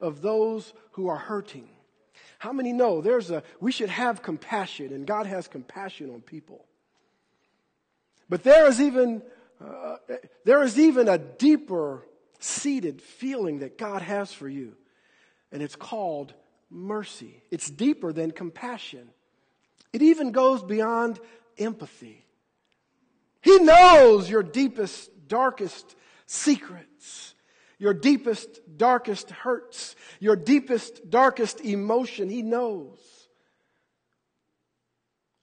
of 0.01 0.21
those 0.21 0.73
who 0.93 1.07
are 1.07 1.17
hurting. 1.17 1.69
How 2.39 2.51
many 2.51 2.73
know 2.73 2.99
there's 2.99 3.31
a, 3.31 3.43
we 3.61 3.71
should 3.71 3.89
have 3.89 4.21
compassion 4.21 4.91
and 4.93 5.07
God 5.07 5.27
has 5.27 5.47
compassion 5.47 6.09
on 6.09 6.21
people. 6.21 6.65
But 8.29 8.43
there 8.43 8.67
is 8.67 8.81
even, 8.81 9.21
uh, 9.63 9.97
there 10.45 10.63
is 10.63 10.77
even 10.77 11.07
a 11.07 11.17
deeper 11.17 12.05
seated 12.39 13.01
feeling 13.01 13.59
that 13.59 13.77
God 13.77 14.01
has 14.01 14.33
for 14.33 14.49
you. 14.49 14.75
And 15.51 15.61
it's 15.61 15.75
called 15.75 16.33
mercy. 16.69 17.41
It's 17.51 17.69
deeper 17.69 18.11
than 18.11 18.31
compassion. 18.31 19.09
It 19.93 20.01
even 20.01 20.31
goes 20.31 20.63
beyond 20.63 21.19
empathy. 21.57 22.25
He 23.41 23.59
knows 23.59 24.29
your 24.29 24.43
deepest, 24.43 25.27
darkest 25.27 25.95
secrets, 26.25 27.35
your 27.77 27.93
deepest, 27.93 28.61
darkest 28.77 29.29
hurts, 29.29 29.95
your 30.19 30.35
deepest, 30.35 31.09
darkest 31.09 31.61
emotion. 31.61 32.29
He 32.29 32.41
knows. 32.41 32.97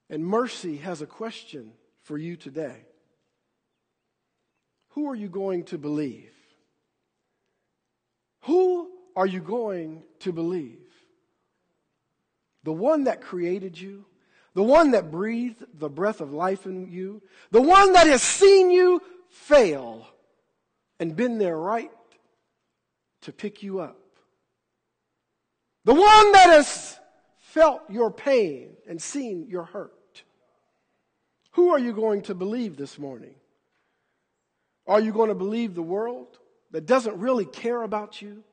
And 0.09 0.27
mercy 0.27 0.79
has 0.79 1.03
a 1.03 1.07
question 1.07 1.73
for 2.03 2.19
you 2.19 2.37
today. 2.37 2.85
Who 4.91 5.09
are 5.09 5.15
you 5.15 5.29
going 5.29 5.65
to 5.65 5.79
believe? 5.79 6.33
Who 8.43 8.91
are 9.17 9.27
you 9.27 9.41
going 9.41 10.03
to 10.21 10.33
believe? 10.33 10.79
The 12.65 12.73
one 12.73 13.05
that 13.05 13.21
created 13.21 13.81
you, 13.81 14.05
the 14.55 14.63
one 14.63 14.91
that 14.91 15.11
breathed 15.11 15.65
the 15.79 15.89
breath 15.89 16.21
of 16.21 16.33
life 16.33 16.67
in 16.67 16.91
you, 16.91 17.23
the 17.51 17.61
one 17.61 17.93
that 17.93 18.07
has 18.07 18.23
seen 18.23 18.71
you 18.71 19.01
fail 19.29 20.07
and 20.99 21.17
been 21.17 21.39
there 21.39 21.57
right 21.57 21.91
to 23.23 23.33
pick 23.33 23.63
you 23.63 23.81
up. 23.81 23.97
The 25.85 25.95
one 25.95 26.33
that 26.33 26.51
has 26.51 26.99
felt 27.39 27.83
your 27.89 28.11
pain 28.11 28.77
and 28.89 29.01
seen 29.01 29.47
your 29.49 29.65
hurt. 29.65 30.25
Who 31.53 31.71
are 31.71 31.79
you 31.79 31.93
going 31.93 32.23
to 32.23 32.35
believe 32.35 32.77
this 32.77 32.99
morning? 32.99 33.35
Are 34.91 35.01
you 35.01 35.13
going 35.13 35.31
to 35.31 35.35
believe 35.35 35.75
the 35.75 35.83
world 35.83 36.39
that 36.73 36.85
doesn't 36.85 37.17
really 37.19 37.47
care 37.47 37.83
about 37.83 38.21
you? 38.21 38.45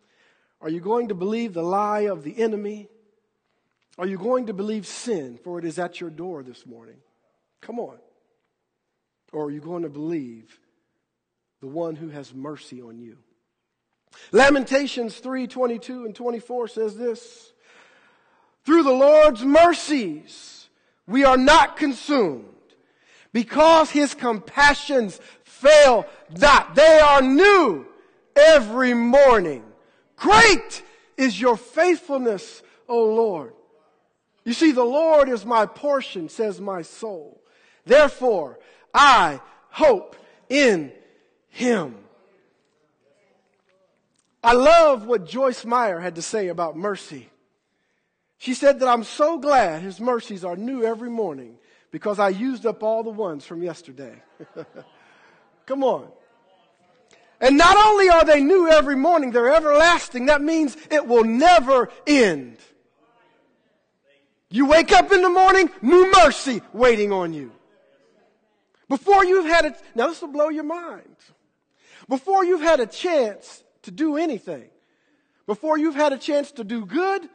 Are 0.61 0.69
you 0.69 0.79
going 0.79 1.09
to 1.09 1.15
believe 1.15 1.53
the 1.53 1.61
lie 1.61 2.07
of 2.07 2.23
the 2.23 2.41
enemy? 2.41 2.87
Are 3.97 4.07
you 4.07 4.17
going 4.17 4.45
to 4.45 4.53
believe 4.53 4.87
sin, 4.87 5.37
for 5.43 5.59
it 5.59 5.65
is 5.65 5.77
at 5.77 5.99
your 5.99 6.09
door 6.09 6.43
this 6.43 6.65
morning? 6.65 6.97
Come 7.59 7.79
on. 7.79 7.97
Or 9.33 9.47
are 9.47 9.51
you 9.51 9.59
going 9.59 9.83
to 9.83 9.89
believe 9.89 10.57
the 11.61 11.67
one 11.67 11.95
who 11.95 12.09
has 12.09 12.33
mercy 12.33 12.81
on 12.81 12.99
you. 12.99 13.17
Lamentations 14.31 15.17
3 15.17 15.47
22 15.47 16.05
and 16.05 16.15
24 16.15 16.67
says 16.67 16.97
this 16.97 17.51
Through 18.65 18.83
the 18.83 18.91
Lord's 18.91 19.43
mercies, 19.43 20.69
we 21.07 21.23
are 21.23 21.37
not 21.37 21.77
consumed 21.77 22.45
because 23.33 23.89
his 23.89 24.13
compassions 24.13 25.19
fail 25.57 26.05
not. 26.39 26.75
They 26.75 26.99
are 26.99 27.21
new 27.21 27.85
every 28.35 28.93
morning. 28.93 29.63
Great 30.15 30.83
is 31.17 31.39
your 31.39 31.57
faithfulness, 31.57 32.61
O 32.87 33.03
Lord. 33.03 33.53
You 34.43 34.53
see, 34.53 34.71
the 34.71 34.83
Lord 34.83 35.29
is 35.29 35.45
my 35.45 35.65
portion, 35.65 36.29
says 36.29 36.61
my 36.61 36.81
soul. 36.81 37.41
Therefore, 37.85 38.59
I 38.93 39.41
hope 39.69 40.15
in 40.49 40.91
him. 41.49 41.95
I 44.43 44.53
love 44.53 45.05
what 45.05 45.27
Joyce 45.27 45.65
Meyer 45.65 45.99
had 45.99 46.15
to 46.15 46.21
say 46.21 46.47
about 46.47 46.77
mercy. 46.77 47.29
She 48.37 48.53
said 48.53 48.79
that 48.79 48.87
I'm 48.87 49.03
so 49.03 49.39
glad 49.39 49.81
his 49.81 49.99
mercies 49.99 50.45
are 50.45 50.55
new 50.55 50.83
every 50.83 51.09
morning 51.09 51.57
because 51.91 52.19
I 52.19 52.29
used 52.29 52.65
up 52.65 52.83
all 52.83 53.03
the 53.03 53.09
ones 53.09 53.45
from 53.45 53.63
yesterday. 53.63 54.21
Come 55.67 55.83
on. 55.83 56.07
And 57.39 57.57
not 57.57 57.77
only 57.77 58.09
are 58.09 58.25
they 58.25 58.41
new 58.41 58.67
every 58.67 58.95
morning, 58.95 59.31
they're 59.31 59.53
everlasting. 59.53 60.25
That 60.25 60.41
means 60.41 60.75
it 60.89 61.05
will 61.05 61.23
never 61.23 61.89
end. 62.07 62.57
You 64.49 64.65
wake 64.65 64.91
up 64.91 65.11
in 65.11 65.21
the 65.21 65.29
morning, 65.29 65.69
new 65.81 66.11
mercy 66.11 66.61
waiting 66.73 67.11
on 67.11 67.33
you. 67.33 67.51
Before 68.89 69.23
you've 69.23 69.45
had 69.45 69.65
it, 69.65 69.75
now 69.93 70.07
this 70.07 70.21
will 70.21 70.29
blow 70.29 70.49
your 70.49 70.63
mind. 70.63 71.15
Before 72.07 72.45
you've 72.45 72.61
had 72.61 72.79
a 72.79 72.87
chance 72.87 73.61
to 73.83 73.91
do 73.91 74.15
anything, 74.15 74.69
before 75.45 75.77
you've 75.77 75.95
had 75.95 76.13
a 76.13 76.17
chance 76.17 76.51
to 76.53 76.63
do 76.63 76.85
good 76.85 77.27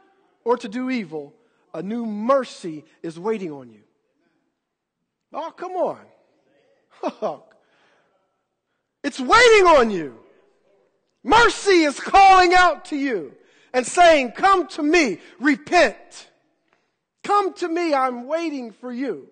or 0.43 0.57
to 0.57 0.67
do 0.67 0.89
evil, 0.89 1.33
a 1.73 1.83
new 1.83 2.05
mercy 2.05 2.83
is 3.03 3.19
waiting 3.19 3.51
on 3.51 3.69
you. 3.69 3.81
Oh, 5.31 5.51
come 5.55 5.73
on. 5.73 5.99
Oh, 7.21 7.43
it's 9.03 9.19
waiting 9.19 9.67
on 9.67 9.91
you. 9.91 10.17
Mercy 11.23 11.83
is 11.83 11.99
calling 11.99 12.53
out 12.53 12.85
to 12.85 12.95
you 12.95 13.33
and 13.73 13.85
saying, 13.85 14.31
Come 14.31 14.67
to 14.69 14.83
me, 14.83 15.19
repent. 15.39 16.29
Come 17.23 17.53
to 17.55 17.67
me, 17.67 17.93
I'm 17.93 18.27
waiting 18.27 18.71
for 18.71 18.91
you. 18.91 19.29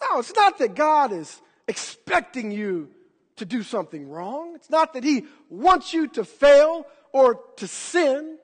Now, 0.00 0.18
it's 0.18 0.34
not 0.34 0.58
that 0.58 0.74
God 0.74 1.12
is 1.12 1.40
expecting 1.66 2.50
you 2.50 2.90
to 3.36 3.44
do 3.44 3.62
something 3.62 4.08
wrong. 4.08 4.54
It's 4.54 4.70
not 4.70 4.92
that 4.94 5.04
He 5.04 5.26
wants 5.48 5.92
you 5.92 6.08
to 6.08 6.24
fail 6.24 6.86
or 7.12 7.40
to 7.56 7.66
sin. 7.66 8.36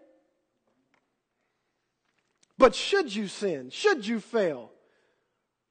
But 2.57 2.75
should 2.75 3.15
you 3.15 3.29
sin, 3.29 3.71
should 3.71 4.07
you 4.07 4.21
fail, 4.21 4.71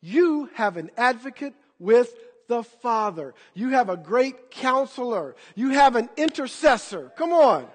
you 0.02 0.50
have 0.56 0.78
an 0.78 0.92
advocate 0.98 1.54
with 1.80 2.14
the 2.48 2.64
Father. 2.64 3.34
You 3.54 3.70
have 3.70 3.90
a 3.90 3.98
great 3.98 4.52
counselor. 4.52 5.36
You 5.56 5.70
have 5.70 5.96
an 5.96 6.10
intercessor. 6.18 7.12
Come 7.18 7.32
on. 7.32 7.68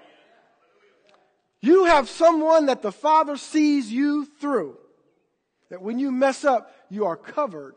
You 1.61 1.85
have 1.85 2.09
someone 2.09 2.67
that 2.67 2.83
the 2.83 2.93
Father 2.93 3.37
sees 3.37 3.93
you 3.93 4.27
through. 4.41 4.77
That 5.71 5.83
when 5.83 5.99
you 5.99 6.11
mess 6.11 6.45
up, 6.45 6.75
you 6.89 7.07
are 7.07 7.17
covered 7.17 7.75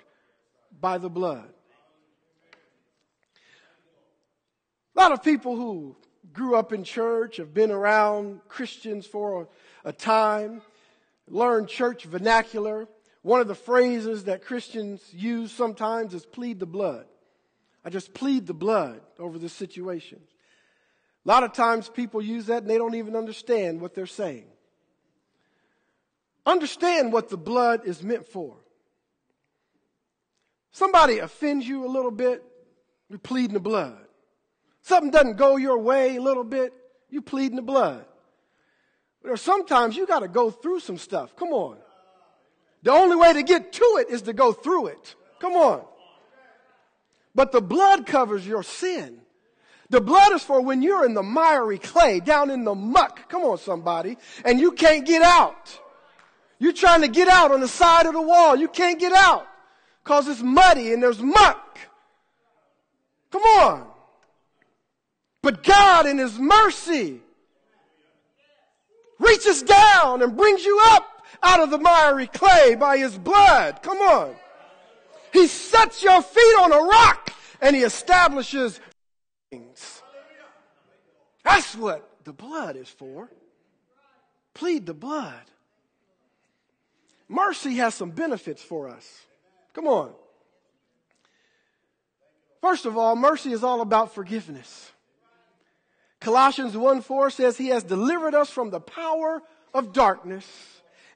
by 0.80 0.98
the 0.98 1.10
blood. 1.10 1.50
A 4.96 5.00
lot 5.00 5.12
of 5.12 5.24
people 5.24 5.56
who 5.56 5.96
grew 6.34 6.56
up 6.56 6.72
in 6.72 6.84
church, 6.84 7.38
have 7.38 7.54
been 7.54 7.72
around 7.72 8.42
Christians 8.48 9.06
for 9.06 9.48
a, 9.84 9.92
time, 9.92 10.62
learned 11.28 11.68
church 11.68 12.04
vernacular, 12.06 12.88
One 13.22 13.40
of 13.40 13.48
the 13.48 13.56
phrases 13.56 14.24
that 14.26 14.44
Christians 14.44 15.02
use 15.14 15.52
sometimes 15.52 16.14
is 16.14 16.26
plead 16.26 16.60
the 16.60 16.66
blood. 16.66 17.06
I 17.86 17.90
just 17.90 18.14
plead 18.14 18.48
the 18.48 18.54
blood 18.54 19.02
over 19.20 19.38
this 19.38 19.54
situation. 19.54 20.20
A 21.26 21.28
lot 21.28 21.44
of 21.44 21.54
times 21.54 21.88
people 21.88 22.22
use 22.22 22.48
that 22.48 22.64
and 22.64 22.70
they 22.70 22.78
don't 22.78 22.96
even 22.96 23.16
understand 23.16 23.80
what 23.80 23.94
they're 23.94 24.08
saying. 24.08 24.46
Understand 26.46 27.14
what 27.14 27.30
the 27.30 27.38
blood 27.38 27.86
is 27.86 28.02
meant 28.02 28.28
for. 28.28 28.58
Somebody 30.72 31.20
offends 31.20 31.68
you 31.68 31.86
a 31.86 31.90
little 31.90 32.12
bit, 32.12 32.44
you're 33.10 33.20
pleading 33.20 33.54
the 33.54 33.60
blood. 33.60 33.98
Something 34.82 35.12
doesn't 35.12 35.38
go 35.38 35.58
your 35.58 35.78
way 35.78 36.16
a 36.16 36.22
little 36.22 36.44
bit, 36.44 36.74
you're 37.10 37.22
pleading 37.22 37.58
the 37.58 37.62
blood. 37.62 38.06
But 39.22 39.40
sometimes 39.40 39.96
you 39.96 40.08
got 40.08 40.20
to 40.20 40.28
go 40.28 40.50
through 40.50 40.80
some 40.80 40.98
stuff. 40.98 41.36
Come 41.36 41.50
on. 41.50 41.78
The 42.84 42.92
only 42.92 43.16
way 43.16 43.34
to 43.34 43.44
get 43.44 43.74
to 43.74 43.98
it 44.00 44.10
is 44.10 44.24
to 44.24 44.34
go 44.34 44.54
through 44.54 44.88
it. 44.88 45.16
Come 45.40 45.54
on. 45.54 45.84
But 47.36 47.52
the 47.52 47.62
blood 47.62 48.06
covers 48.06 48.46
your 48.46 48.64
sin. 48.64 49.22
The 49.90 50.02
blood 50.02 50.34
is 50.34 50.44
for 50.44 50.62
when 50.62 50.82
you're 50.82 51.06
in 51.06 51.14
the 51.14 51.24
miry 51.24 51.78
clay, 51.78 52.20
down 52.20 52.50
in 52.50 52.64
the 52.64 52.74
muck. 52.74 53.28
Come 53.30 53.44
on, 53.44 53.58
somebody. 53.58 54.18
And 54.46 54.60
you 54.60 54.72
can't 54.72 55.06
get 55.06 55.22
out. 55.22 55.80
You're 56.60 56.74
trying 56.74 57.02
to 57.02 57.08
get 57.08 57.28
out 57.28 57.52
on 57.52 57.60
the 57.60 57.68
side 57.68 58.06
of 58.06 58.14
the 58.14 58.22
wall. 58.22 58.56
You 58.56 58.68
can't 58.68 59.00
get 59.00 59.12
out 59.14 59.48
because 60.04 60.28
it's 60.28 60.42
muddy 60.42 60.94
and 60.94 61.04
there's 61.04 61.22
muck. 61.22 61.80
Come 63.32 63.42
on. 63.42 63.88
But 65.42 65.64
God 65.64 66.06
in 66.06 66.18
His 66.18 66.38
mercy 66.38 67.20
reaches 69.20 69.64
down 69.64 70.22
and 70.22 70.36
brings 70.38 70.64
you 70.64 70.80
up 70.84 71.21
out 71.42 71.62
of 71.62 71.70
the 71.70 71.78
miry 71.78 72.28
clay 72.28 72.76
by 72.76 72.98
his 72.98 73.18
blood. 73.18 73.82
Come 73.82 74.00
on. 74.00 74.36
He 75.34 75.48
sets 75.48 76.04
your 76.04 76.22
feet 76.22 76.56
on 76.60 76.72
a 76.72 76.80
rock 76.80 77.34
and 77.62 77.76
he 77.76 77.84
establishes 77.84 78.80
things. 79.50 80.02
That's 81.44 81.76
what 81.76 82.08
the 82.24 82.34
blood 82.34 82.76
is 82.76 82.90
for. 82.90 83.30
Plead 84.54 84.86
the 84.86 84.94
blood. 84.94 85.42
Mercy 87.28 87.76
has 87.76 87.96
some 87.96 88.12
benefits 88.12 88.62
for 88.62 88.90
us. 88.90 89.26
Come 89.74 89.88
on. 89.88 90.12
First 92.60 92.86
of 92.86 92.98
all, 92.98 93.16
mercy 93.16 93.54
is 93.54 93.64
all 93.64 93.82
about 93.82 94.14
forgiveness. 94.14 94.92
Colossians 96.20 96.78
1 96.78 97.02
4 97.02 97.30
says, 97.32 97.58
He 97.58 97.70
has 97.70 97.84
delivered 97.84 98.36
us 98.36 98.50
from 98.50 98.70
the 98.70 98.80
power 98.80 99.42
of 99.74 99.94
darkness 99.94 100.46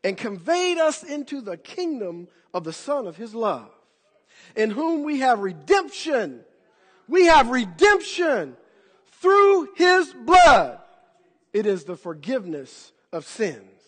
and 0.05 0.15
conveyed 0.15 0.77
us 0.77 1.01
into 1.01 1.41
the 1.41 1.57
kingdom 1.57 2.27
of 2.53 2.63
the 2.63 2.71
Son 2.71 3.07
of 3.07 3.17
His 3.17 3.33
love, 3.33 3.71
in 4.55 4.69
whom 4.69 5.03
we 5.03 5.21
have 5.21 5.39
redemption. 5.39 6.41
We 7.07 7.25
have 7.25 7.49
redemption 7.49 8.55
through 9.19 9.69
His 9.75 10.13
blood. 10.13 10.77
It 11.53 11.65
is 11.65 11.85
the 11.85 11.97
forgiveness 11.97 12.91
of 13.11 13.25
sins. 13.25 13.81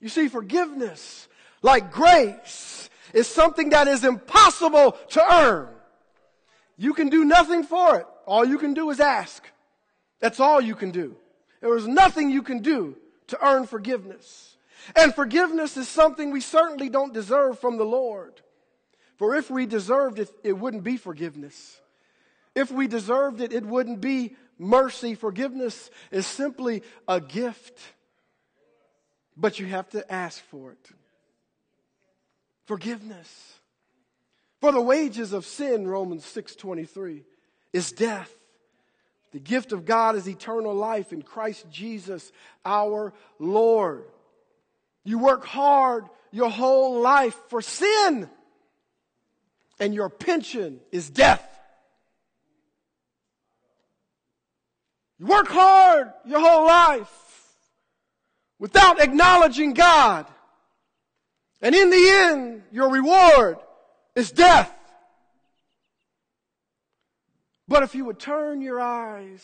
You 0.00 0.08
see, 0.08 0.26
forgiveness, 0.26 1.28
like 1.62 1.92
grace, 1.92 2.90
is 3.12 3.28
something 3.28 3.70
that 3.70 3.86
is 3.86 4.02
impossible 4.02 4.98
to 5.10 5.32
earn. 5.32 5.68
You 6.76 6.92
can 6.92 7.08
do 7.08 7.24
nothing 7.24 7.62
for 7.62 7.98
it. 8.00 8.06
All 8.26 8.44
you 8.44 8.58
can 8.58 8.74
do 8.74 8.90
is 8.90 8.98
ask. 8.98 9.48
That's 10.18 10.40
all 10.40 10.60
you 10.60 10.74
can 10.74 10.90
do. 10.90 11.14
There 11.60 11.76
is 11.76 11.86
nothing 11.86 12.30
you 12.30 12.42
can 12.42 12.58
do 12.62 12.96
to 13.28 13.38
earn 13.46 13.66
forgiveness. 13.66 14.53
And 14.96 15.14
forgiveness 15.14 15.76
is 15.76 15.88
something 15.88 16.30
we 16.30 16.40
certainly 16.40 16.88
don't 16.88 17.14
deserve 17.14 17.58
from 17.58 17.76
the 17.76 17.84
Lord. 17.84 18.40
For 19.16 19.34
if 19.36 19.50
we 19.50 19.66
deserved 19.66 20.18
it, 20.18 20.30
it 20.42 20.54
wouldn't 20.54 20.84
be 20.84 20.96
forgiveness. 20.96 21.80
If 22.54 22.70
we 22.70 22.86
deserved 22.86 23.40
it, 23.40 23.52
it 23.52 23.64
wouldn't 23.64 24.00
be 24.00 24.36
mercy. 24.58 25.14
Forgiveness 25.14 25.90
is 26.10 26.26
simply 26.26 26.82
a 27.08 27.20
gift, 27.20 27.78
but 29.36 29.58
you 29.58 29.66
have 29.66 29.88
to 29.90 30.12
ask 30.12 30.42
for 30.44 30.72
it. 30.72 30.90
Forgiveness. 32.66 33.54
For 34.60 34.72
the 34.72 34.80
wages 34.80 35.32
of 35.32 35.44
sin, 35.44 35.86
Romans 35.86 36.24
6:23, 36.24 37.24
is 37.72 37.92
death. 37.92 38.32
The 39.32 39.40
gift 39.40 39.72
of 39.72 39.84
God 39.84 40.14
is 40.14 40.28
eternal 40.28 40.74
life 40.74 41.12
in 41.12 41.22
Christ 41.22 41.66
Jesus 41.68 42.30
our 42.64 43.12
Lord. 43.38 44.04
You 45.04 45.18
work 45.18 45.44
hard 45.44 46.06
your 46.32 46.50
whole 46.50 47.00
life 47.00 47.36
for 47.48 47.62
sin, 47.62 48.28
and 49.78 49.94
your 49.94 50.08
pension 50.08 50.80
is 50.90 51.10
death. 51.10 51.46
You 55.18 55.26
work 55.26 55.46
hard 55.48 56.12
your 56.24 56.40
whole 56.40 56.66
life 56.66 57.08
without 58.58 59.00
acknowledging 59.00 59.74
God, 59.74 60.26
and 61.60 61.74
in 61.74 61.90
the 61.90 62.08
end, 62.08 62.62
your 62.72 62.90
reward 62.90 63.58
is 64.16 64.32
death. 64.32 64.72
But 67.68 67.82
if 67.82 67.94
you 67.94 68.04
would 68.06 68.18
turn 68.18 68.60
your 68.60 68.80
eyes 68.80 69.42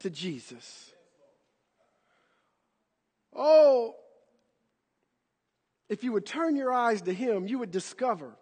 to 0.00 0.10
Jesus, 0.10 0.92
oh, 3.34 3.94
if 5.92 6.02
you 6.02 6.12
would 6.12 6.24
turn 6.24 6.56
your 6.56 6.72
eyes 6.72 7.02
to 7.02 7.12
Him, 7.12 7.46
you 7.46 7.58
would 7.58 7.70
discover 7.70 8.34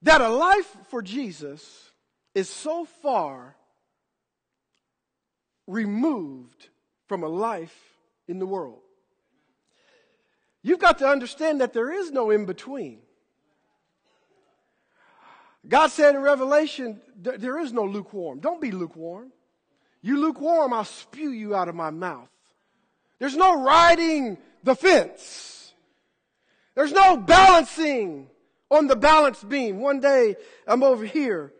that 0.00 0.22
a 0.22 0.28
life 0.28 0.74
for 0.88 1.02
Jesus 1.02 1.92
is 2.34 2.48
so 2.48 2.86
far 2.86 3.54
removed 5.66 6.70
from 7.08 7.22
a 7.24 7.28
life 7.28 7.76
in 8.26 8.38
the 8.38 8.46
world. 8.46 8.80
You've 10.62 10.78
got 10.78 10.98
to 10.98 11.06
understand 11.06 11.60
that 11.60 11.74
there 11.74 11.92
is 11.92 12.10
no 12.10 12.30
in 12.30 12.46
between. 12.46 13.00
God 15.68 15.88
said 15.88 16.14
in 16.14 16.22
Revelation, 16.22 17.02
there 17.14 17.58
is 17.58 17.70
no 17.70 17.84
lukewarm. 17.84 18.40
Don't 18.40 18.62
be 18.62 18.70
lukewarm. 18.70 19.30
You 20.00 20.18
lukewarm, 20.20 20.72
I'll 20.72 20.84
spew 20.84 21.30
you 21.32 21.54
out 21.54 21.68
of 21.68 21.74
my 21.74 21.90
mouth. 21.90 22.30
There's 23.18 23.36
no 23.36 23.62
riding 23.62 24.38
the 24.68 24.76
fence. 24.76 25.72
There's 26.74 26.92
no 26.92 27.16
balancing 27.16 28.28
on 28.70 28.86
the 28.86 28.96
balance 28.96 29.42
beam. 29.42 29.80
One 29.80 30.00
day 30.00 30.36
I'm 30.66 30.82
over 30.82 31.04
here. 31.04 31.52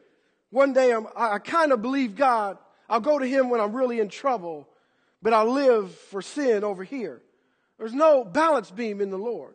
One 0.51 0.73
day 0.73 0.93
I'm, 0.93 1.07
I, 1.17 1.33
I 1.33 1.39
kind 1.39 1.73
of 1.73 1.83
believe 1.83 2.15
God. 2.15 2.59
I'll 2.89 3.01
go 3.01 3.19
to 3.19 3.27
Him 3.27 3.51
when 3.51 3.61
I'm 3.61 3.75
really 3.75 4.01
in 4.01 4.09
trouble, 4.09 4.69
but 5.21 5.33
I 5.33 5.43
live 5.43 5.93
for 5.93 6.23
sin 6.23 6.65
over 6.65 6.85
here. 6.85 7.21
There's 7.79 7.95
no 7.95 8.25
balance 8.25 8.71
beam 8.71 9.01
in 9.01 9.11
the 9.11 9.19
Lord. 9.19 9.55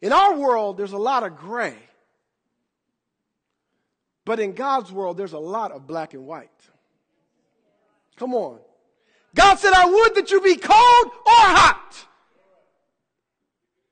In 0.00 0.12
our 0.12 0.36
world, 0.36 0.76
there's 0.76 0.92
a 0.92 0.98
lot 0.98 1.22
of 1.22 1.36
gray. 1.36 1.76
But 4.24 4.38
in 4.38 4.52
God's 4.52 4.92
world, 4.92 5.16
there's 5.16 5.32
a 5.32 5.38
lot 5.38 5.72
of 5.72 5.86
black 5.86 6.12
and 6.12 6.26
white. 6.26 6.50
Come 8.16 8.34
on. 8.34 8.58
God 9.38 9.58
said, 9.60 9.72
I 9.72 9.86
would 9.86 10.16
that 10.16 10.32
you 10.32 10.40
be 10.40 10.56
cold 10.56 10.74
or 10.74 11.32
hot. 11.32 12.06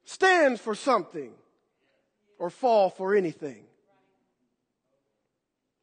Stand 0.04 0.59
for 0.59 0.74
something 0.74 1.30
or 2.40 2.50
fall 2.50 2.90
for 2.90 3.14
anything. 3.14 3.62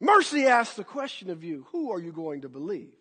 Mercy 0.01 0.47
asks 0.47 0.75
the 0.75 0.83
question 0.83 1.29
of 1.29 1.45
you 1.45 1.65
who 1.71 1.93
are 1.93 1.99
you 1.99 2.11
going 2.11 2.41
to 2.41 2.49
believe? 2.49 2.91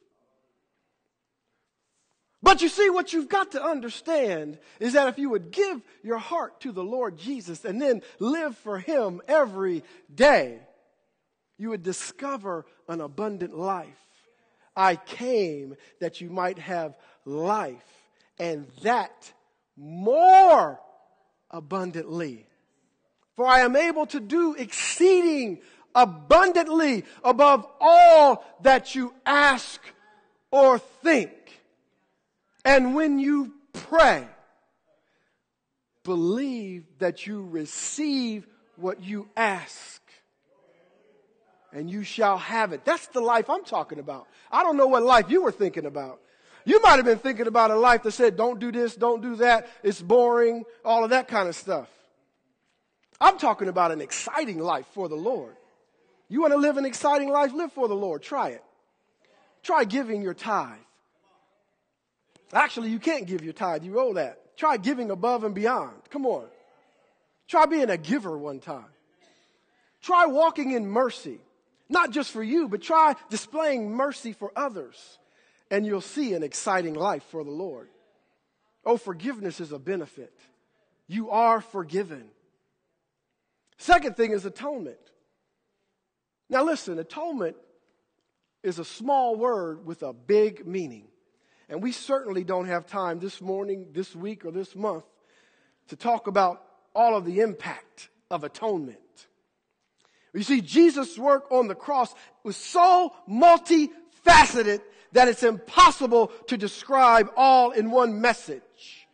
But 2.44 2.62
you 2.62 2.68
see, 2.68 2.88
what 2.90 3.12
you've 3.12 3.28
got 3.28 3.52
to 3.52 3.62
understand 3.62 4.58
is 4.78 4.92
that 4.92 5.08
if 5.08 5.18
you 5.18 5.30
would 5.30 5.50
give 5.50 5.82
your 6.04 6.18
heart 6.18 6.60
to 6.60 6.70
the 6.70 6.84
Lord 6.84 7.18
Jesus 7.18 7.64
and 7.64 7.82
then 7.82 8.02
live 8.20 8.56
for 8.58 8.78
Him 8.78 9.20
every 9.26 9.82
day, 10.14 10.60
you 11.58 11.70
would 11.70 11.82
discover 11.82 12.66
an 12.88 13.00
abundant 13.00 13.56
life. 13.56 13.98
I 14.76 14.96
came 14.96 15.76
that 16.00 16.20
you 16.20 16.30
might 16.30 16.58
have 16.58 16.96
life 17.24 17.84
and 18.38 18.66
that 18.82 19.32
more 19.76 20.80
abundantly. 21.50 22.46
For 23.36 23.46
I 23.46 23.60
am 23.60 23.76
able 23.76 24.06
to 24.06 24.20
do 24.20 24.54
exceeding 24.54 25.60
abundantly 25.94 27.04
above 27.22 27.66
all 27.80 28.44
that 28.62 28.94
you 28.94 29.14
ask 29.24 29.80
or 30.50 30.78
think. 30.78 31.32
And 32.64 32.94
when 32.94 33.18
you 33.18 33.54
pray, 33.72 34.26
believe 36.04 36.84
that 36.98 37.26
you 37.26 37.42
receive 37.42 38.46
what 38.76 39.02
you 39.02 39.28
ask 39.36 40.01
and 41.72 41.90
you 41.90 42.02
shall 42.02 42.38
have 42.38 42.72
it. 42.72 42.84
That's 42.84 43.06
the 43.08 43.20
life 43.20 43.48
I'm 43.48 43.64
talking 43.64 43.98
about. 43.98 44.26
I 44.50 44.62
don't 44.62 44.76
know 44.76 44.86
what 44.86 45.02
life 45.02 45.30
you 45.30 45.42
were 45.42 45.52
thinking 45.52 45.86
about. 45.86 46.20
You 46.64 46.80
might 46.82 46.96
have 46.96 47.04
been 47.04 47.18
thinking 47.18 47.46
about 47.46 47.70
a 47.70 47.76
life 47.76 48.02
that 48.04 48.12
said, 48.12 48.36
don't 48.36 48.60
do 48.60 48.70
this, 48.70 48.94
don't 48.94 49.20
do 49.20 49.36
that, 49.36 49.68
it's 49.82 50.00
boring, 50.00 50.64
all 50.84 51.02
of 51.02 51.10
that 51.10 51.26
kind 51.26 51.48
of 51.48 51.56
stuff. 51.56 51.88
I'm 53.20 53.38
talking 53.38 53.68
about 53.68 53.90
an 53.90 54.00
exciting 54.00 54.58
life 54.58 54.86
for 54.94 55.08
the 55.08 55.16
Lord. 55.16 55.54
You 56.28 56.40
want 56.40 56.52
to 56.52 56.58
live 56.58 56.76
an 56.76 56.84
exciting 56.84 57.30
life? 57.30 57.52
Live 57.52 57.72
for 57.72 57.88
the 57.88 57.94
Lord. 57.94 58.22
Try 58.22 58.50
it. 58.50 58.64
Try 59.62 59.84
giving 59.84 60.22
your 60.22 60.34
tithe. 60.34 60.78
Actually, 62.52 62.90
you 62.90 62.98
can't 62.98 63.26
give 63.26 63.44
your 63.44 63.52
tithe. 63.52 63.84
You 63.84 63.98
owe 64.00 64.14
that. 64.14 64.56
Try 64.56 64.76
giving 64.76 65.10
above 65.10 65.44
and 65.44 65.54
beyond. 65.54 65.94
Come 66.10 66.26
on. 66.26 66.46
Try 67.48 67.66
being 67.66 67.90
a 67.90 67.96
giver 67.96 68.36
one 68.36 68.60
time. 68.60 68.86
Try 70.00 70.26
walking 70.26 70.72
in 70.72 70.86
mercy. 70.86 71.38
Not 71.92 72.10
just 72.10 72.30
for 72.30 72.42
you, 72.42 72.68
but 72.68 72.80
try 72.80 73.14
displaying 73.28 73.90
mercy 73.90 74.32
for 74.32 74.50
others. 74.56 75.18
And 75.70 75.84
you'll 75.84 76.00
see 76.00 76.32
an 76.32 76.42
exciting 76.42 76.94
life 76.94 77.22
for 77.24 77.44
the 77.44 77.50
Lord. 77.50 77.90
Oh, 78.82 78.96
forgiveness 78.96 79.60
is 79.60 79.72
a 79.72 79.78
benefit. 79.78 80.32
You 81.06 81.28
are 81.30 81.60
forgiven. 81.60 82.30
Second 83.76 84.16
thing 84.16 84.32
is 84.32 84.46
atonement. 84.46 84.96
Now, 86.48 86.64
listen, 86.64 86.98
atonement 86.98 87.56
is 88.62 88.78
a 88.78 88.86
small 88.86 89.36
word 89.36 89.84
with 89.84 90.02
a 90.02 90.14
big 90.14 90.66
meaning. 90.66 91.08
And 91.68 91.82
we 91.82 91.92
certainly 91.92 92.42
don't 92.42 92.68
have 92.68 92.86
time 92.86 93.18
this 93.18 93.42
morning, 93.42 93.88
this 93.92 94.16
week, 94.16 94.46
or 94.46 94.50
this 94.50 94.74
month 94.74 95.04
to 95.88 95.96
talk 95.96 96.26
about 96.26 96.64
all 96.94 97.14
of 97.16 97.26
the 97.26 97.40
impact 97.40 98.08
of 98.30 98.44
atonement. 98.44 98.98
You 100.34 100.42
see, 100.42 100.60
Jesus' 100.60 101.18
work 101.18 101.44
on 101.50 101.68
the 101.68 101.74
cross 101.74 102.14
was 102.42 102.56
so 102.56 103.12
multifaceted 103.28 104.80
that 105.12 105.28
it's 105.28 105.42
impossible 105.42 106.28
to 106.46 106.56
describe 106.56 107.30
all 107.36 107.70
in 107.72 107.90
one 107.90 108.20
message. 108.20 109.06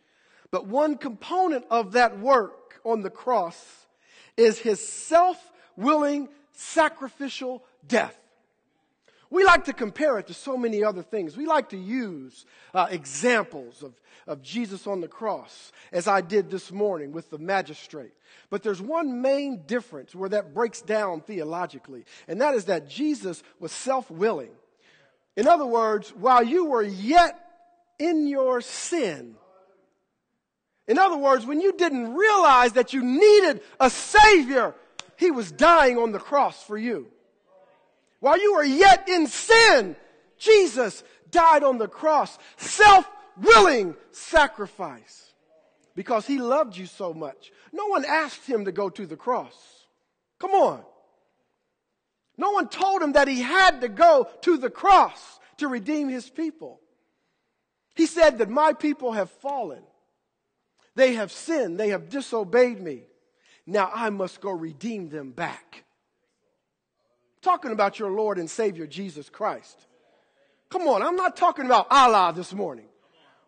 But 0.51 0.67
one 0.67 0.97
component 0.97 1.65
of 1.69 1.91
that 1.91 2.19
work 2.19 2.79
on 2.85 3.01
the 3.01 3.09
cross 3.09 3.85
is 4.37 4.59
his 4.59 4.85
self-willing 4.85 6.29
sacrificial 6.53 7.63
death. 7.85 8.17
We 9.31 9.43
like 9.43 9.65
to 9.65 9.73
compare 9.73 10.17
it 10.17 10.27
to 10.27 10.33
so 10.33 10.57
many 10.57 10.83
other 10.83 11.03
things. 11.03 11.37
We 11.37 11.45
like 11.45 11.69
to 11.69 11.77
use 11.77 12.45
uh, 12.73 12.87
examples 12.89 13.83
of, 13.83 13.93
of 14.25 14.41
Jesus 14.41 14.87
on 14.87 15.01
the 15.01 15.07
cross, 15.07 15.71
as 15.91 16.07
I 16.07 16.21
did 16.21 16.49
this 16.49 16.71
morning 16.71 17.11
with 17.11 17.29
the 17.29 17.37
magistrate. 17.37 18.13
But 18.49 18.63
there's 18.63 18.81
one 18.81 19.21
main 19.21 19.63
difference 19.67 20.15
where 20.15 20.29
that 20.29 20.55
breaks 20.55 20.81
down 20.81 21.21
theologically, 21.21 22.05
and 22.27 22.41
that 22.41 22.55
is 22.55 22.65
that 22.65 22.89
Jesus 22.89 23.43
was 23.59 23.71
self 23.71 24.09
willing. 24.09 24.51
In 25.37 25.47
other 25.47 25.65
words, 25.65 26.09
while 26.09 26.43
you 26.43 26.65
were 26.65 26.83
yet 26.83 27.39
in 27.99 28.25
your 28.25 28.61
sin, 28.61 29.35
in 30.87 30.97
other 30.97 31.17
words, 31.17 31.45
when 31.45 31.61
you 31.61 31.73
didn't 31.73 32.15
realize 32.15 32.73
that 32.73 32.93
you 32.93 33.03
needed 33.03 33.61
a 33.79 33.91
Savior, 33.91 34.73
He 35.17 35.29
was 35.29 35.51
dying 35.51 35.99
on 35.99 36.11
the 36.11 36.19
cross 36.19 36.63
for 36.63 36.79
you. 36.79 37.09
While 38.19 38.39
you 38.41 38.53
were 38.55 38.63
yet 38.63 39.07
in 39.07 39.27
sin, 39.27 39.95
Jesus 40.37 41.03
died 41.31 41.63
on 41.63 41.77
the 41.77 41.87
cross. 41.87 42.37
Self-willing 42.57 43.95
sacrifice. 44.11 45.33
Because 45.95 46.25
he 46.25 46.37
loved 46.37 46.77
you 46.77 46.85
so 46.85 47.13
much. 47.13 47.51
No 47.71 47.87
one 47.87 48.05
asked 48.05 48.45
him 48.45 48.65
to 48.65 48.71
go 48.71 48.89
to 48.89 49.05
the 49.05 49.17
cross. 49.17 49.55
Come 50.39 50.51
on. 50.51 50.83
No 52.37 52.51
one 52.51 52.69
told 52.69 53.01
him 53.01 53.13
that 53.13 53.27
he 53.27 53.41
had 53.41 53.81
to 53.81 53.89
go 53.89 54.27
to 54.41 54.57
the 54.57 54.69
cross 54.69 55.39
to 55.57 55.67
redeem 55.67 56.07
his 56.07 56.29
people. 56.29 56.79
He 57.95 58.05
said 58.05 58.37
that 58.37 58.49
my 58.49 58.71
people 58.71 59.11
have 59.11 59.29
fallen. 59.29 59.83
They 60.95 61.15
have 61.15 61.31
sinned. 61.31 61.77
They 61.77 61.89
have 61.89 62.09
disobeyed 62.09 62.81
me. 62.81 63.03
Now 63.65 63.91
I 63.93 64.09
must 64.09 64.39
go 64.39 64.51
redeem 64.51 65.09
them 65.09 65.31
back 65.31 65.83
talking 67.41 67.71
about 67.71 67.99
your 67.99 68.11
Lord 68.11 68.37
and 68.37 68.49
Savior 68.49 68.87
Jesus 68.87 69.29
Christ. 69.29 69.87
Come 70.69 70.83
on, 70.83 71.01
I'm 71.01 71.15
not 71.15 71.35
talking 71.35 71.65
about 71.65 71.87
Allah 71.89 72.33
this 72.35 72.53
morning. 72.53 72.85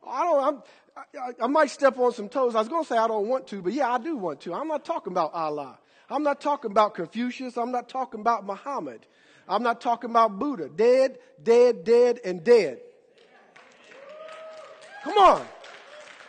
I 0.08 0.24
don't, 0.24 0.64
I, 0.98 1.44
I 1.44 1.48
might 1.48 1.70
step 1.70 1.98
on 2.00 2.12
some 2.14 2.30
toes. 2.30 2.56
I 2.56 2.60
was 2.60 2.68
going 2.68 2.84
to 2.84 2.88
say 2.88 2.98
I 2.98 3.08
don't 3.08 3.28
want 3.28 3.48
to, 3.48 3.62
but 3.62 3.74
yeah, 3.74 3.92
I 3.92 3.98
do 4.00 4.18
want 4.18 4.42
to. 4.42 4.54
I'm 4.54 4.68
not 4.68 4.84
talking 4.84 5.14
about 5.14 5.34
Allah. 5.34 5.78
I'm 6.10 6.24
not 6.24 6.42
talking 6.42 6.72
about 6.72 6.96
Confucius. 6.96 7.58
I'm 7.58 7.72
not 7.72 7.88
talking 7.88 8.20
about 8.20 8.46
Muhammad. 8.46 9.06
I'm 9.48 9.64
not 9.64 9.82
talking 9.82 10.10
about 10.10 10.40
Buddha. 10.40 10.70
Dead, 10.70 11.18
dead, 11.42 11.84
dead, 11.84 12.20
and 12.26 12.44
dead. 12.44 12.80
Come 15.04 15.18
on. 15.18 15.48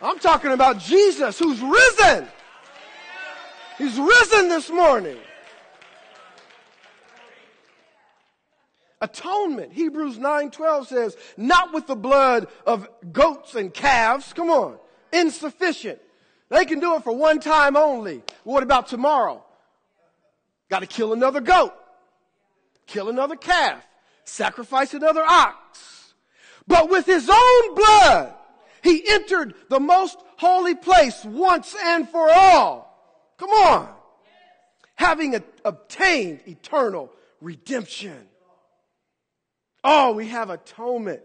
I'm 0.01 0.19
talking 0.19 0.51
about 0.51 0.79
Jesus 0.79 1.39
who's 1.39 1.61
risen. 1.61 2.27
He's 3.77 3.97
risen 3.97 4.49
this 4.49 4.69
morning. 4.69 5.17
Atonement. 9.03 9.73
Hebrews 9.73 10.17
9:12 10.17 10.87
says, 10.87 11.17
not 11.37 11.73
with 11.73 11.85
the 11.87 11.95
blood 11.95 12.47
of 12.65 12.87
goats 13.11 13.53
and 13.53 13.73
calves. 13.73 14.33
Come 14.33 14.49
on. 14.49 14.77
Insufficient. 15.11 15.99
They 16.49 16.65
can 16.65 16.79
do 16.79 16.95
it 16.95 17.03
for 17.03 17.15
one 17.15 17.39
time 17.39 17.75
only. 17.75 18.23
What 18.43 18.63
about 18.63 18.87
tomorrow? 18.87 19.43
Got 20.69 20.79
to 20.79 20.87
kill 20.87 21.13
another 21.13 21.41
goat. 21.41 21.73
Kill 22.87 23.09
another 23.09 23.35
calf. 23.35 23.85
Sacrifice 24.23 24.93
another 24.93 25.23
ox. 25.23 26.13
But 26.65 26.89
with 26.89 27.05
his 27.05 27.29
own 27.29 27.75
blood, 27.75 28.33
he 28.81 29.03
entered 29.07 29.53
the 29.69 29.79
most 29.79 30.17
holy 30.37 30.75
place 30.75 31.23
once 31.25 31.75
and 31.83 32.07
for 32.07 32.29
all. 32.29 32.89
Come 33.37 33.49
on. 33.49 33.89
Having 34.95 35.35
a, 35.35 35.43
obtained 35.65 36.41
eternal 36.47 37.11
redemption. 37.41 38.27
Oh, 39.83 40.13
we 40.13 40.27
have 40.29 40.49
atonement. 40.49 41.21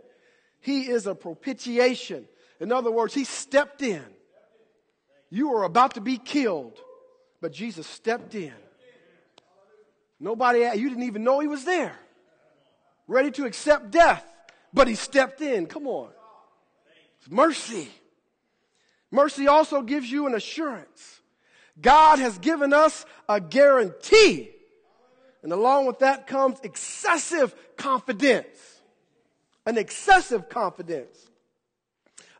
He 0.60 0.88
is 0.88 1.06
a 1.06 1.14
propitiation. 1.14 2.26
In 2.60 2.72
other 2.72 2.90
words, 2.90 3.14
he 3.14 3.24
stepped 3.24 3.82
in. 3.82 4.04
You 5.30 5.50
were 5.50 5.64
about 5.64 5.94
to 5.94 6.00
be 6.00 6.18
killed, 6.18 6.78
but 7.40 7.52
Jesus 7.52 7.86
stepped 7.86 8.34
in. 8.34 8.54
Nobody, 10.18 10.60
you 10.60 10.88
didn't 10.88 11.04
even 11.04 11.22
know 11.22 11.38
he 11.38 11.46
was 11.46 11.64
there. 11.64 11.96
Ready 13.06 13.30
to 13.32 13.46
accept 13.46 13.90
death, 13.90 14.24
but 14.74 14.88
he 14.88 14.94
stepped 14.94 15.40
in. 15.40 15.66
Come 15.66 15.86
on. 15.86 16.10
It's 17.20 17.30
mercy. 17.30 17.88
Mercy 19.10 19.46
also 19.46 19.82
gives 19.82 20.10
you 20.10 20.26
an 20.26 20.34
assurance. 20.34 21.20
God 21.80 22.18
has 22.18 22.38
given 22.38 22.72
us 22.72 23.06
a 23.28 23.40
guarantee 23.40 24.50
and 25.42 25.52
along 25.52 25.86
with 25.86 26.00
that 26.00 26.26
comes 26.26 26.58
excessive 26.62 27.54
confidence. 27.76 28.80
An 29.66 29.76
excessive 29.76 30.48
confidence 30.48 31.28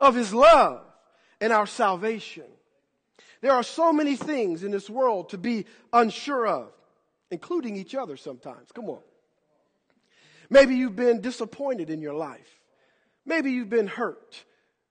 of 0.01 0.15
His 0.15 0.33
love 0.33 0.83
and 1.41 1.53
our 1.53 1.67
salvation. 1.67 2.45
There 3.41 3.53
are 3.53 3.63
so 3.63 3.93
many 3.93 4.17
things 4.17 4.65
in 4.65 4.71
this 4.71 4.91
world 4.91 5.29
to 5.31 5.39
be 5.39 5.67
unsure 5.93 6.47
of, 6.47 6.73
including 7.31 7.77
each 7.77 7.95
other 7.95 8.17
sometimes. 8.17 8.73
Come 8.73 8.89
on. 8.89 9.01
Maybe 10.51 10.77
you've 10.77 10.97
been 10.97 11.21
disappointed 11.21 11.91
in 11.91 12.01
your 12.01 12.15
life. 12.15 12.61
Maybe 13.27 13.53
you've 13.53 13.71
been 13.71 13.87
hurt. 13.87 14.45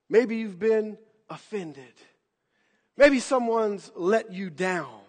Maybe 0.08 0.36
you've 0.36 0.58
been 0.58 0.96
offended. 1.28 1.92
Maybe 2.96 3.20
someone's 3.20 3.90
let 3.94 4.32
you 4.32 4.48
down. 4.48 5.00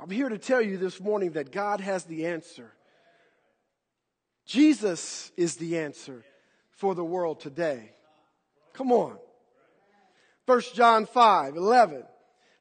I'm 0.00 0.10
here 0.10 0.28
to 0.28 0.38
tell 0.38 0.62
you 0.62 0.76
this 0.76 1.00
morning 1.00 1.32
that 1.32 1.50
God 1.50 1.80
has 1.80 2.04
the 2.04 2.26
answer. 2.26 2.72
Jesus 4.46 5.32
is 5.36 5.56
the 5.56 5.78
answer 5.78 6.24
for 6.70 6.94
the 6.94 7.04
world 7.04 7.40
today. 7.40 7.90
Come 8.72 8.92
on. 8.92 9.18
1 10.46 10.60
John 10.74 11.04
5 11.04 11.56
11 11.56 12.04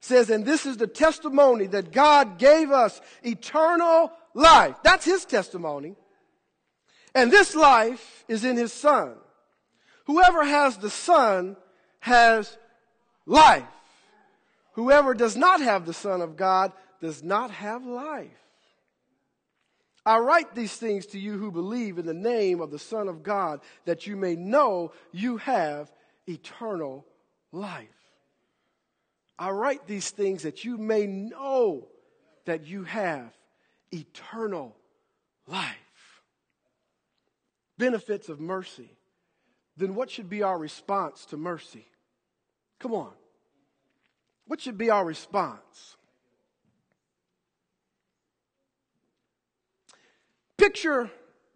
says, 0.02 0.30
And 0.30 0.46
this 0.46 0.66
is 0.66 0.78
the 0.78 0.88
testimony 0.88 1.68
that 1.68 1.92
God 1.92 2.40
gave 2.40 2.72
us 2.72 3.00
eternal 3.24 4.12
life. 4.34 4.76
That's 4.84 5.06
his 5.06 5.24
testimony. 5.24 5.96
And 7.14 7.32
this 7.32 7.56
life 7.56 8.26
is 8.28 8.44
in 8.44 8.58
his 8.58 8.74
Son. 8.74 9.16
Whoever 10.06 10.44
has 10.44 10.78
the 10.78 10.90
Son 10.90 11.56
has 12.00 12.58
life. 13.26 13.64
Whoever 14.74 15.14
does 15.14 15.36
not 15.36 15.62
have 15.62 15.86
the 15.86 15.94
Son 15.94 16.22
of 16.22 16.36
God 16.36 16.72
does 17.02 17.24
not 17.24 17.52
have 17.52 17.86
life. 17.86 18.30
I 20.06 20.20
write 20.20 20.56
these 20.56 20.76
things 20.76 21.08
to 21.08 21.20
you 21.20 21.38
who 21.38 21.52
believe 21.52 21.98
in 21.98 22.06
the 22.06 22.14
name 22.14 22.62
of 22.62 22.72
the 22.72 22.80
Son 22.80 23.10
of 23.10 23.24
God, 23.24 23.60
that 23.84 24.08
you 24.08 24.16
may 24.16 24.36
know 24.36 24.94
you 25.12 25.36
have 25.38 25.92
eternal 26.28 27.06
life. 27.52 27.90
I 29.38 29.50
write 29.50 29.86
these 29.86 30.10
things 30.10 30.44
that 30.44 30.64
you 30.64 30.78
may 30.78 31.06
know 31.08 31.90
that 32.46 32.66
you 32.66 32.86
have 32.86 33.38
eternal 33.92 34.76
life. 35.46 35.76
Benefits 37.78 38.30
of 38.30 38.40
mercy, 38.40 38.90
then 39.76 39.94
what 39.94 40.10
should 40.10 40.30
be 40.30 40.42
our 40.42 40.58
response 40.58 41.26
to 41.26 41.38
mercy? 41.38 41.86
Come 42.80 42.94
on. 42.94 43.12
What 44.48 44.62
should 44.62 44.78
be 44.78 44.90
our 44.90 45.06
response? 45.06 45.98
Picture 50.58 51.12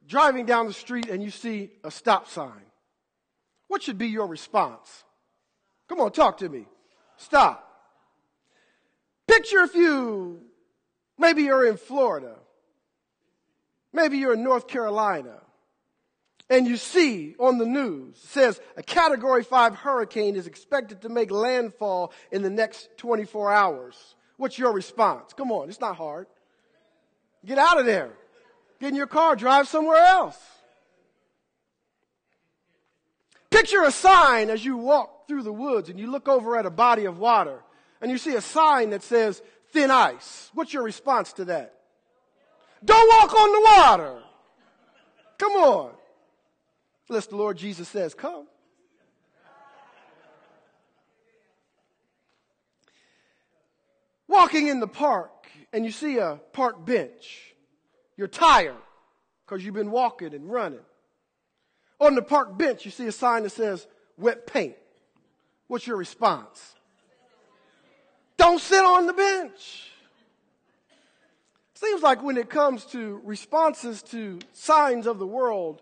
driving 0.07 0.45
down 0.45 0.67
the 0.67 0.73
street 0.73 1.09
and 1.09 1.23
you 1.23 1.31
see 1.31 1.71
a 1.83 1.91
stop 1.91 2.27
sign. 2.27 2.65
What 3.67 3.81
should 3.81 3.97
be 3.97 4.07
your 4.07 4.27
response? 4.27 5.03
Come 5.87 5.99
on, 5.99 6.11
talk 6.11 6.37
to 6.39 6.49
me. 6.49 6.65
Stop. 7.17 7.67
Picture 9.27 9.61
if 9.61 9.75
you, 9.75 10.41
maybe 11.17 11.43
you're 11.43 11.65
in 11.65 11.77
Florida, 11.77 12.35
maybe 13.93 14.17
you're 14.17 14.33
in 14.33 14.43
North 14.43 14.67
Carolina, 14.67 15.39
and 16.49 16.67
you 16.67 16.75
see 16.75 17.35
on 17.39 17.57
the 17.57 17.65
news 17.65 18.15
it 18.15 18.29
says 18.29 18.59
a 18.75 18.83
category 18.83 19.43
5 19.43 19.75
hurricane 19.75 20.35
is 20.35 20.47
expected 20.47 21.01
to 21.03 21.09
make 21.09 21.31
landfall 21.31 22.11
in 22.31 22.41
the 22.41 22.49
next 22.49 22.89
24 22.97 23.53
hours. 23.53 24.15
What's 24.35 24.59
your 24.59 24.73
response? 24.73 25.31
Come 25.33 25.51
on, 25.51 25.69
it's 25.69 25.79
not 25.79 25.95
hard. 25.95 26.27
Get 27.45 27.57
out 27.57 27.79
of 27.79 27.85
there. 27.85 28.11
Get 28.81 28.89
in 28.89 28.95
your 28.95 29.05
car, 29.05 29.35
drive 29.35 29.67
somewhere 29.67 30.03
else. 30.03 30.39
Picture 33.51 33.83
a 33.83 33.91
sign 33.91 34.49
as 34.49 34.65
you 34.65 34.75
walk 34.75 35.27
through 35.27 35.43
the 35.43 35.53
woods 35.53 35.89
and 35.89 35.99
you 35.99 36.09
look 36.09 36.27
over 36.27 36.57
at 36.57 36.65
a 36.65 36.71
body 36.71 37.05
of 37.05 37.19
water 37.19 37.59
and 38.01 38.09
you 38.09 38.17
see 38.17 38.33
a 38.33 38.41
sign 38.41 38.89
that 38.89 39.03
says 39.03 39.39
thin 39.71 39.91
ice. 39.91 40.49
What's 40.55 40.73
your 40.73 40.81
response 40.81 41.31
to 41.33 41.45
that? 41.45 41.75
Don't 42.83 43.07
walk 43.07 43.35
on 43.35 43.51
the 43.51 43.69
water. 43.69 44.23
Come 45.37 45.51
on. 45.51 45.91
Unless 47.07 47.27
the 47.27 47.35
Lord 47.35 47.57
Jesus 47.57 47.87
says, 47.87 48.15
Come. 48.15 48.47
Walking 54.27 54.69
in 54.69 54.79
the 54.79 54.87
park 54.87 55.29
and 55.71 55.85
you 55.85 55.91
see 55.91 56.17
a 56.17 56.39
park 56.51 56.83
bench. 56.83 57.50
You're 58.21 58.27
tired 58.27 58.75
because 59.43 59.65
you've 59.65 59.73
been 59.73 59.89
walking 59.89 60.35
and 60.35 60.47
running. 60.47 60.85
On 61.99 62.13
the 62.13 62.21
park 62.21 62.55
bench, 62.55 62.85
you 62.85 62.91
see 62.91 63.07
a 63.07 63.11
sign 63.11 63.41
that 63.41 63.49
says 63.49 63.87
wet 64.15 64.45
paint. 64.45 64.75
What's 65.65 65.87
your 65.87 65.97
response? 65.97 66.75
Don't 68.37 68.61
sit 68.61 68.85
on 68.85 69.07
the 69.07 69.13
bench. 69.13 69.89
Seems 71.73 72.03
like 72.03 72.21
when 72.21 72.37
it 72.37 72.47
comes 72.47 72.85
to 72.91 73.19
responses 73.23 74.03
to 74.03 74.37
signs 74.53 75.07
of 75.07 75.17
the 75.17 75.25
world, 75.25 75.81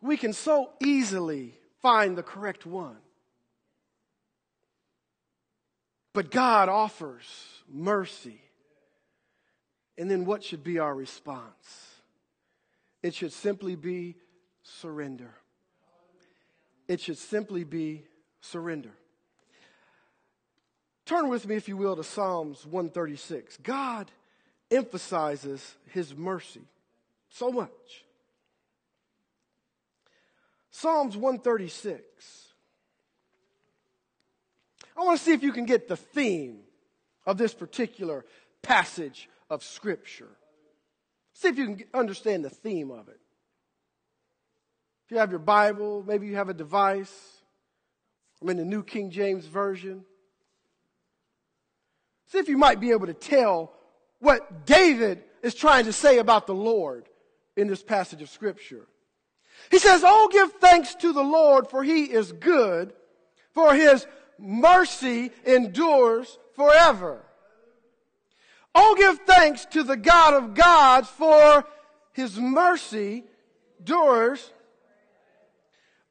we 0.00 0.16
can 0.16 0.32
so 0.32 0.70
easily 0.78 1.58
find 1.82 2.16
the 2.16 2.22
correct 2.22 2.66
one. 2.66 2.98
But 6.12 6.30
God 6.30 6.68
offers 6.68 7.24
mercy. 7.68 8.42
And 10.00 10.10
then 10.10 10.24
what 10.24 10.42
should 10.42 10.64
be 10.64 10.78
our 10.78 10.94
response? 10.94 11.98
It 13.02 13.14
should 13.14 13.34
simply 13.34 13.76
be 13.76 14.16
surrender. 14.62 15.34
It 16.88 17.02
should 17.02 17.18
simply 17.18 17.64
be 17.64 18.04
surrender. 18.40 18.92
Turn 21.04 21.28
with 21.28 21.46
me, 21.46 21.56
if 21.56 21.68
you 21.68 21.76
will, 21.76 21.96
to 21.96 22.02
Psalms 22.02 22.64
136. 22.64 23.58
God 23.58 24.10
emphasizes 24.70 25.74
his 25.90 26.16
mercy 26.16 26.62
so 27.28 27.52
much. 27.52 28.06
Psalms 30.70 31.14
136. 31.14 32.46
I 34.96 35.04
want 35.04 35.18
to 35.18 35.22
see 35.22 35.32
if 35.32 35.42
you 35.42 35.52
can 35.52 35.66
get 35.66 35.88
the 35.88 35.96
theme 35.96 36.60
of 37.26 37.36
this 37.36 37.52
particular 37.52 38.24
passage 38.62 39.28
of 39.50 39.64
Scripture. 39.64 40.30
See 41.34 41.48
if 41.48 41.58
you 41.58 41.66
can 41.66 41.84
understand 41.92 42.44
the 42.44 42.50
theme 42.50 42.90
of 42.90 43.08
it. 43.08 43.20
If 45.06 45.10
you 45.10 45.18
have 45.18 45.30
your 45.30 45.40
Bible, 45.40 46.04
maybe 46.06 46.28
you 46.28 46.36
have 46.36 46.48
a 46.48 46.54
device. 46.54 47.12
I'm 48.40 48.48
in 48.48 48.56
the 48.56 48.64
New 48.64 48.82
King 48.82 49.10
James 49.10 49.44
Version. 49.44 50.04
See 52.28 52.38
if 52.38 52.48
you 52.48 52.56
might 52.56 52.80
be 52.80 52.92
able 52.92 53.06
to 53.06 53.14
tell 53.14 53.72
what 54.20 54.64
David 54.66 55.24
is 55.42 55.54
trying 55.54 55.86
to 55.86 55.92
say 55.92 56.18
about 56.18 56.46
the 56.46 56.54
Lord 56.54 57.08
in 57.56 57.66
this 57.66 57.82
passage 57.82 58.22
of 58.22 58.30
Scripture. 58.30 58.86
He 59.70 59.78
says, 59.78 60.02
Oh, 60.04 60.28
give 60.30 60.52
thanks 60.60 60.94
to 60.96 61.12
the 61.12 61.22
Lord, 61.22 61.68
for 61.68 61.82
he 61.82 62.04
is 62.04 62.32
good, 62.32 62.92
for 63.52 63.74
his 63.74 64.06
mercy 64.38 65.32
endures 65.44 66.38
forever. 66.54 67.24
Oh, 68.74 68.94
give 68.96 69.18
thanks 69.20 69.64
to 69.66 69.82
the 69.82 69.96
God 69.96 70.34
of 70.34 70.54
gods, 70.54 71.08
for 71.08 71.64
his 72.12 72.38
mercy 72.38 73.24
endures. 73.78 74.52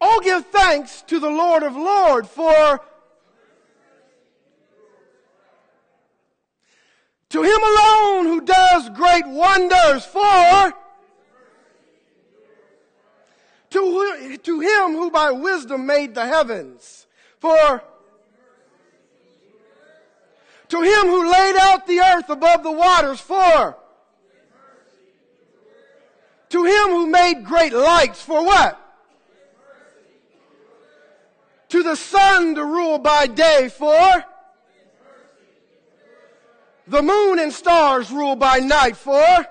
Oh, 0.02 0.22
give 0.24 0.46
thanks 0.48 1.02
to 1.04 1.20
the 1.20 1.30
Lord 1.30 1.64
of 1.64 1.76
lords, 1.76 2.28
for 2.30 2.82
to 7.30 7.44
him 7.44 7.62
alone 7.62 8.26
who 8.26 8.42
does 8.42 8.90
great 8.90 9.28
wonders, 9.28 10.06
for 10.06 10.74
to, 13.70 14.38
to 14.38 14.60
him 14.60 14.94
who 14.94 15.12
by 15.12 15.32
wisdom 15.32 15.86
made 15.86 16.16
the 16.16 16.26
heavens. 16.26 17.08
For 17.40 17.84
to 20.70 20.82
him 20.82 21.08
who 21.08 21.32
laid 21.32 21.56
out 21.58 21.88
the 21.88 22.00
earth 22.00 22.30
above 22.30 22.64
the 22.64 22.72
waters. 22.72 23.20
For 23.20 23.76
to 26.50 26.64
him 26.64 26.90
who 26.90 27.08
made 27.08 27.44
great 27.44 27.74
lights. 27.74 28.22
For 28.22 28.44
what? 28.46 28.80
To 31.70 31.84
the 31.84 31.96
sun 31.96 32.56
to 32.56 32.66
rule 32.66 32.98
by 33.00 33.28
day. 33.28 33.70
For 33.70 34.24
the 36.88 37.02
moon 37.02 37.40
and 37.40 37.54
stars 37.54 38.12
rule 38.12 38.36
by 38.36 38.60
night. 38.60 38.96
For 38.96 39.46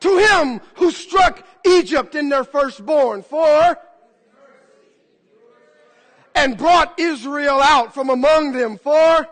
to 0.00 0.18
him 0.18 0.60
who 0.74 0.92
struck 0.92 1.44
Egypt 1.66 2.14
in 2.14 2.28
their 2.28 2.44
firstborn. 2.44 3.22
For 3.22 3.76
and 6.38 6.56
brought 6.56 6.98
Israel 6.98 7.60
out 7.60 7.94
from 7.94 8.10
among 8.10 8.52
them. 8.52 8.78
For 8.78 9.28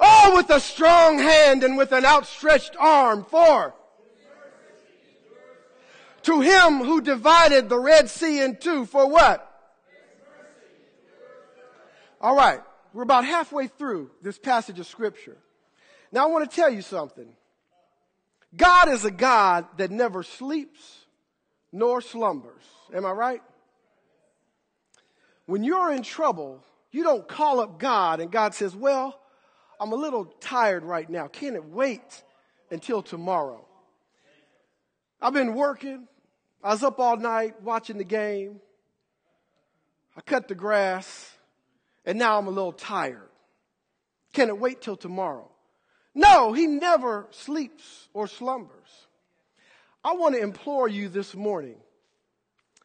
oh, 0.00 0.32
with 0.34 0.50
a 0.50 0.60
strong 0.60 1.18
hand 1.18 1.62
and 1.62 1.76
with 1.76 1.92
an 1.92 2.04
outstretched 2.04 2.76
arm. 2.78 3.24
For 3.24 3.74
to 6.22 6.40
him 6.40 6.78
who 6.78 7.00
divided 7.00 7.68
the 7.68 7.78
Red 7.78 8.10
Sea 8.10 8.42
in 8.42 8.56
two. 8.56 8.84
For 8.84 9.08
what? 9.08 9.44
All 12.20 12.36
right. 12.36 12.60
We're 12.92 13.02
about 13.04 13.24
halfway 13.24 13.68
through 13.68 14.10
this 14.22 14.38
passage 14.38 14.80
of 14.80 14.86
scripture. 14.86 15.36
Now 16.10 16.24
I 16.24 16.26
want 16.30 16.50
to 16.50 16.56
tell 16.56 16.70
you 16.70 16.82
something. 16.82 17.28
God 18.56 18.88
is 18.88 19.04
a 19.04 19.10
God 19.10 19.66
that 19.76 19.90
never 19.90 20.22
sleeps 20.22 21.04
nor 21.70 22.00
slumbers. 22.00 22.62
Am 22.94 23.04
I 23.04 23.12
right? 23.12 23.42
When 25.48 25.64
you're 25.64 25.90
in 25.94 26.02
trouble, 26.02 26.62
you 26.90 27.02
don't 27.02 27.26
call 27.26 27.60
up 27.60 27.78
God 27.78 28.20
and 28.20 28.30
God 28.30 28.52
says, 28.52 28.76
Well, 28.76 29.18
I'm 29.80 29.92
a 29.92 29.96
little 29.96 30.26
tired 30.26 30.84
right 30.84 31.08
now. 31.08 31.26
Can 31.26 31.54
it 31.54 31.64
wait 31.64 32.22
until 32.70 33.00
tomorrow? 33.00 33.64
I've 35.22 35.32
been 35.32 35.54
working. 35.54 36.06
I 36.62 36.72
was 36.72 36.82
up 36.82 37.00
all 37.00 37.16
night 37.16 37.62
watching 37.62 37.96
the 37.96 38.04
game. 38.04 38.60
I 40.14 40.20
cut 40.20 40.48
the 40.48 40.54
grass, 40.54 41.32
and 42.04 42.18
now 42.18 42.36
I'm 42.36 42.46
a 42.46 42.50
little 42.50 42.72
tired. 42.72 43.30
Can 44.34 44.48
it 44.48 44.58
wait 44.58 44.82
till 44.82 44.98
tomorrow? 44.98 45.50
No, 46.14 46.52
he 46.52 46.66
never 46.66 47.26
sleeps 47.30 48.08
or 48.12 48.26
slumbers. 48.26 49.06
I 50.04 50.12
want 50.12 50.34
to 50.34 50.42
implore 50.42 50.88
you 50.88 51.08
this 51.08 51.34
morning 51.34 51.76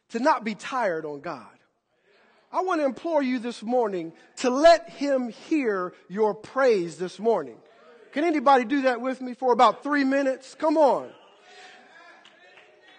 to 0.08 0.18
not 0.18 0.44
be 0.44 0.54
tired 0.54 1.04
on 1.04 1.20
God. 1.20 1.53
I 2.54 2.60
want 2.60 2.80
to 2.80 2.84
implore 2.84 3.20
you 3.20 3.40
this 3.40 3.64
morning 3.64 4.12
to 4.36 4.48
let 4.48 4.88
him 4.88 5.28
hear 5.28 5.92
your 6.08 6.34
praise 6.34 6.96
this 6.96 7.18
morning. 7.18 7.56
Can 8.12 8.22
anybody 8.22 8.64
do 8.64 8.82
that 8.82 9.00
with 9.00 9.20
me 9.20 9.34
for 9.34 9.52
about 9.52 9.82
three 9.82 10.04
minutes? 10.04 10.54
Come 10.54 10.76
on. 10.76 11.10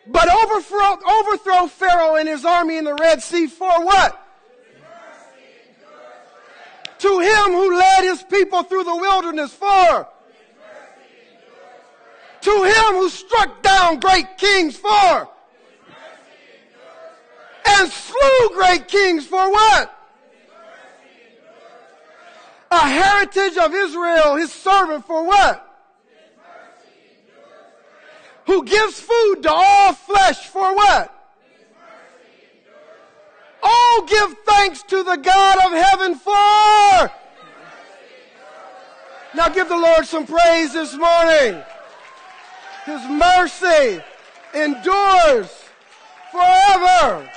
But 0.07 0.29
overthrow, 0.29 0.97
overthrow 1.09 1.67
Pharaoh 1.67 2.15
and 2.15 2.27
his 2.27 2.43
army 2.43 2.77
in 2.77 2.83
the 2.83 2.95
Red 2.95 3.23
Sea 3.23 3.47
for 3.47 3.85
what? 3.85 4.21
To 6.99 7.19
him 7.19 7.45
who 7.53 7.77
led 7.77 8.03
his 8.03 8.23
people 8.23 8.63
through 8.63 8.83
the 8.83 8.95
wilderness 8.95 9.53
for 9.53 10.09
to 12.41 12.63
him 12.63 12.95
who 12.95 13.09
struck 13.09 13.63
down 13.63 13.99
great 14.01 14.37
kings 14.37 14.75
for. 14.75 15.29
And 17.67 17.91
slew 17.91 18.49
great 18.53 18.87
kings 18.87 19.25
for 19.25 19.51
what? 19.51 19.91
A 22.71 22.79
heritage 22.79 23.57
of 23.57 23.73
Israel, 23.73 24.35
his 24.35 24.51
servant 24.51 25.05
for 25.05 25.25
what? 25.25 25.61
Who 28.47 28.63
gives 28.63 28.99
food 28.99 29.41
to 29.43 29.51
all 29.51 29.93
flesh 29.93 30.47
for 30.47 30.75
what? 30.75 31.11
Oh, 33.63 34.05
give 34.07 34.37
thanks 34.45 34.83
to 34.83 35.03
the 35.03 35.15
God 35.17 35.57
of 35.65 35.71
heaven 35.71 36.15
for. 36.15 37.11
Now 39.33 39.49
give 39.49 39.67
the 39.67 39.77
Lord 39.77 40.05
some 40.05 40.27
praise 40.27 40.73
this 40.73 40.95
morning. 40.95 41.61
His 42.85 43.01
mercy 43.09 44.01
endures 44.53 45.49
forever. 46.31 47.29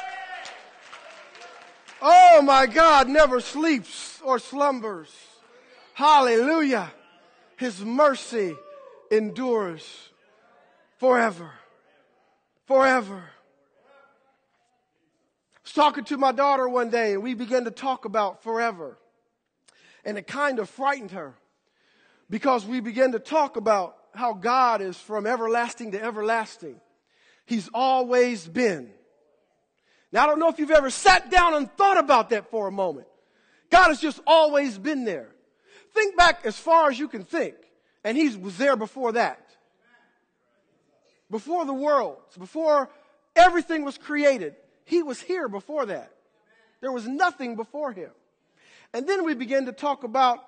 Oh 2.01 2.43
my 2.43 2.67
God 2.67 3.09
never 3.09 3.41
sleeps 3.41 4.21
or 4.23 4.39
slumbers. 4.39 5.09
Hallelujah. 5.95 6.93
His 7.57 7.81
mercy 7.85 8.55
endures 9.11 10.11
forever. 10.99 11.51
Forever. 12.67 13.25
I 15.57 15.61
was 15.65 15.73
talking 15.73 16.05
to 16.05 16.17
my 16.17 16.33
daughter 16.33 16.69
one 16.69 16.91
day 16.91 17.15
and 17.15 17.23
we 17.23 17.35
began 17.35 17.65
to 17.65 17.71
talk 17.71 18.05
about 18.05 18.43
forever. 18.43 18.97
And 20.05 20.17
it 20.17 20.27
kind 20.27 20.61
of 20.61 20.71
frightened 20.71 21.11
her 21.11 21.35
because 22.31 22.65
we 22.65 22.81
began 22.81 23.13
to 23.13 23.19
talk 23.19 23.57
about 23.57 23.97
how 24.15 24.35
God 24.35 24.81
is 24.81 24.97
from 24.97 25.27
everlasting 25.27 25.93
to 25.93 26.03
everlasting. 26.03 26.81
He's 27.45 27.69
always 27.75 28.47
been. 28.47 28.91
Now, 30.11 30.25
I 30.25 30.27
don't 30.27 30.39
know 30.39 30.49
if 30.49 30.59
you've 30.59 30.71
ever 30.71 30.91
sat 30.91 31.31
down 31.31 31.55
and 31.55 31.71
thought 31.77 31.99
about 31.99 32.31
that 32.31 32.51
for 32.51 32.67
a 32.67 32.73
moment. 32.73 33.07
God 33.71 33.89
has 33.89 34.01
just 34.01 34.21
always 34.27 34.79
been 34.79 35.05
there. 35.05 35.29
Think 35.93 36.17
back 36.17 36.41
as 36.45 36.59
far 36.59 36.91
as 36.91 36.99
you 36.99 37.09
can 37.09 37.25
think, 37.25 37.57
and 38.05 38.17
He 38.17 38.35
was 38.37 38.57
there 38.57 38.77
before 38.77 39.13
that. 39.13 39.45
Before 41.31 41.67
the 41.67 41.75
world, 41.75 42.17
before 42.39 42.89
everything 43.37 43.85
was 43.85 43.99
created, 43.99 44.55
He 44.85 45.03
was 45.03 45.21
here 45.21 45.49
before 45.49 45.87
that. 45.87 46.13
There 46.81 46.93
was 46.93 47.07
nothing 47.07 47.57
before 47.57 47.93
Him. 47.93 48.11
And 48.95 49.07
then 49.07 49.25
we 49.25 49.35
begin 49.35 49.67
to 49.67 49.73
talk 49.73 50.05
about 50.05 50.39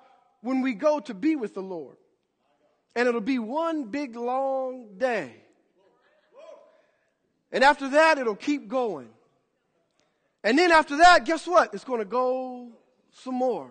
when 0.41 0.61
we 0.61 0.73
go 0.73 0.99
to 1.01 1.13
be 1.13 1.35
with 1.35 1.53
the 1.53 1.61
Lord. 1.61 1.97
And 2.95 3.07
it'll 3.07 3.21
be 3.21 3.39
one 3.39 3.85
big 3.85 4.15
long 4.15 4.97
day. 4.97 5.35
And 7.51 7.63
after 7.63 7.89
that, 7.89 8.17
it'll 8.17 8.35
keep 8.35 8.67
going. 8.67 9.09
And 10.43 10.57
then 10.57 10.71
after 10.71 10.97
that, 10.97 11.25
guess 11.25 11.45
what? 11.45 11.73
It's 11.73 11.83
going 11.83 11.99
to 11.99 12.05
go 12.05 12.69
some 13.11 13.35
more. 13.35 13.69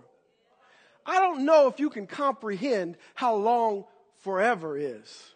I 1.04 1.20
don't 1.20 1.44
know 1.44 1.66
if 1.66 1.80
you 1.80 1.90
can 1.90 2.06
comprehend 2.06 2.96
how 3.14 3.35
long 3.35 3.85
forever 4.18 4.76
is. 4.78 5.35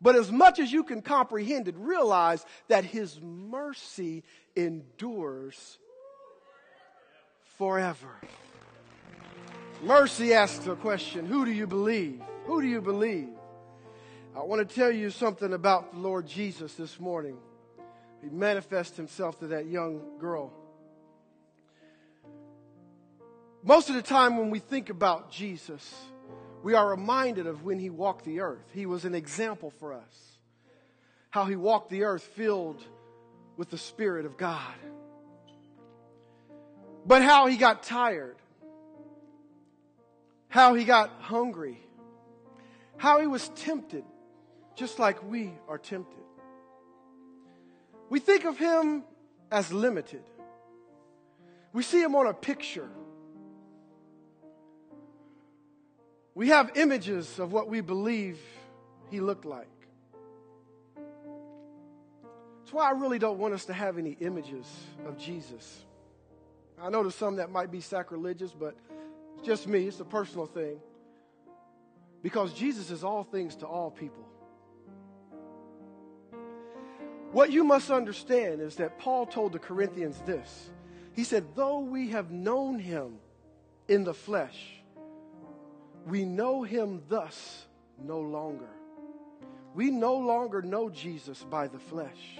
But 0.00 0.16
as 0.16 0.30
much 0.30 0.58
as 0.58 0.72
you 0.72 0.84
can 0.84 1.02
comprehend 1.02 1.68
it, 1.68 1.76
realize 1.78 2.44
that 2.68 2.84
His 2.84 3.20
mercy 3.20 4.24
endures 4.56 5.78
forever. 7.56 8.08
Mercy 9.82 10.34
asks 10.34 10.66
a 10.66 10.74
question 10.74 11.26
Who 11.26 11.44
do 11.44 11.52
you 11.52 11.66
believe? 11.66 12.20
Who 12.46 12.60
do 12.60 12.66
you 12.66 12.80
believe? 12.80 13.28
I 14.36 14.42
want 14.42 14.68
to 14.68 14.74
tell 14.74 14.90
you 14.90 15.10
something 15.10 15.52
about 15.52 15.92
the 15.92 16.00
Lord 16.00 16.26
Jesus 16.26 16.74
this 16.74 16.98
morning. 16.98 17.36
He 18.24 18.30
manifests 18.30 18.96
himself 18.96 19.38
to 19.40 19.48
that 19.48 19.66
young 19.66 20.18
girl. 20.18 20.50
Most 23.62 23.90
of 23.90 23.96
the 23.96 24.02
time, 24.02 24.38
when 24.38 24.48
we 24.48 24.60
think 24.60 24.88
about 24.88 25.30
Jesus, 25.30 25.94
we 26.62 26.72
are 26.72 26.88
reminded 26.88 27.46
of 27.46 27.64
when 27.64 27.78
he 27.78 27.90
walked 27.90 28.24
the 28.24 28.40
earth. 28.40 28.64
He 28.72 28.86
was 28.86 29.04
an 29.04 29.14
example 29.14 29.70
for 29.78 29.92
us. 29.92 30.38
How 31.28 31.44
he 31.44 31.56
walked 31.56 31.90
the 31.90 32.04
earth 32.04 32.22
filled 32.22 32.82
with 33.58 33.68
the 33.68 33.76
Spirit 33.76 34.24
of 34.24 34.38
God. 34.38 34.74
But 37.04 37.22
how 37.22 37.46
he 37.46 37.58
got 37.58 37.82
tired. 37.82 38.36
How 40.48 40.72
he 40.72 40.84
got 40.84 41.10
hungry. 41.20 41.78
How 42.96 43.20
he 43.20 43.26
was 43.26 43.50
tempted, 43.50 44.04
just 44.76 44.98
like 44.98 45.22
we 45.28 45.52
are 45.68 45.78
tempted. 45.78 46.23
We 48.10 48.20
think 48.20 48.44
of 48.44 48.58
him 48.58 49.04
as 49.50 49.72
limited. 49.72 50.22
We 51.72 51.82
see 51.82 52.00
him 52.00 52.14
on 52.14 52.26
a 52.26 52.34
picture. 52.34 52.88
We 56.34 56.48
have 56.48 56.72
images 56.76 57.38
of 57.38 57.52
what 57.52 57.68
we 57.68 57.80
believe 57.80 58.38
he 59.10 59.20
looked 59.20 59.44
like. 59.44 59.68
That's 62.60 62.72
why 62.72 62.88
I 62.88 62.92
really 62.92 63.18
don't 63.18 63.38
want 63.38 63.54
us 63.54 63.66
to 63.66 63.72
have 63.72 63.98
any 63.98 64.16
images 64.20 64.66
of 65.06 65.18
Jesus. 65.18 65.84
I 66.80 66.90
know 66.90 67.02
there's 67.02 67.14
some 67.14 67.36
that 67.36 67.50
might 67.50 67.70
be 67.70 67.80
sacrilegious, 67.80 68.52
but 68.52 68.76
it's 69.36 69.46
just 69.46 69.68
me. 69.68 69.86
It's 69.86 70.00
a 70.00 70.04
personal 70.04 70.46
thing. 70.46 70.78
Because 72.22 72.52
Jesus 72.52 72.90
is 72.90 73.04
all 73.04 73.22
things 73.22 73.56
to 73.56 73.66
all 73.66 73.90
people. 73.90 74.26
What 77.34 77.50
you 77.50 77.64
must 77.64 77.90
understand 77.90 78.60
is 78.60 78.76
that 78.76 79.00
Paul 79.00 79.26
told 79.26 79.54
the 79.54 79.58
Corinthians 79.58 80.22
this. 80.24 80.70
He 81.14 81.24
said, 81.24 81.44
Though 81.56 81.80
we 81.80 82.10
have 82.10 82.30
known 82.30 82.78
him 82.78 83.16
in 83.88 84.04
the 84.04 84.14
flesh, 84.14 84.56
we 86.06 86.24
know 86.24 86.62
him 86.62 87.02
thus 87.08 87.66
no 88.00 88.20
longer. 88.20 88.68
We 89.74 89.90
no 89.90 90.14
longer 90.14 90.62
know 90.62 90.88
Jesus 90.88 91.42
by 91.50 91.66
the 91.66 91.80
flesh. 91.80 92.38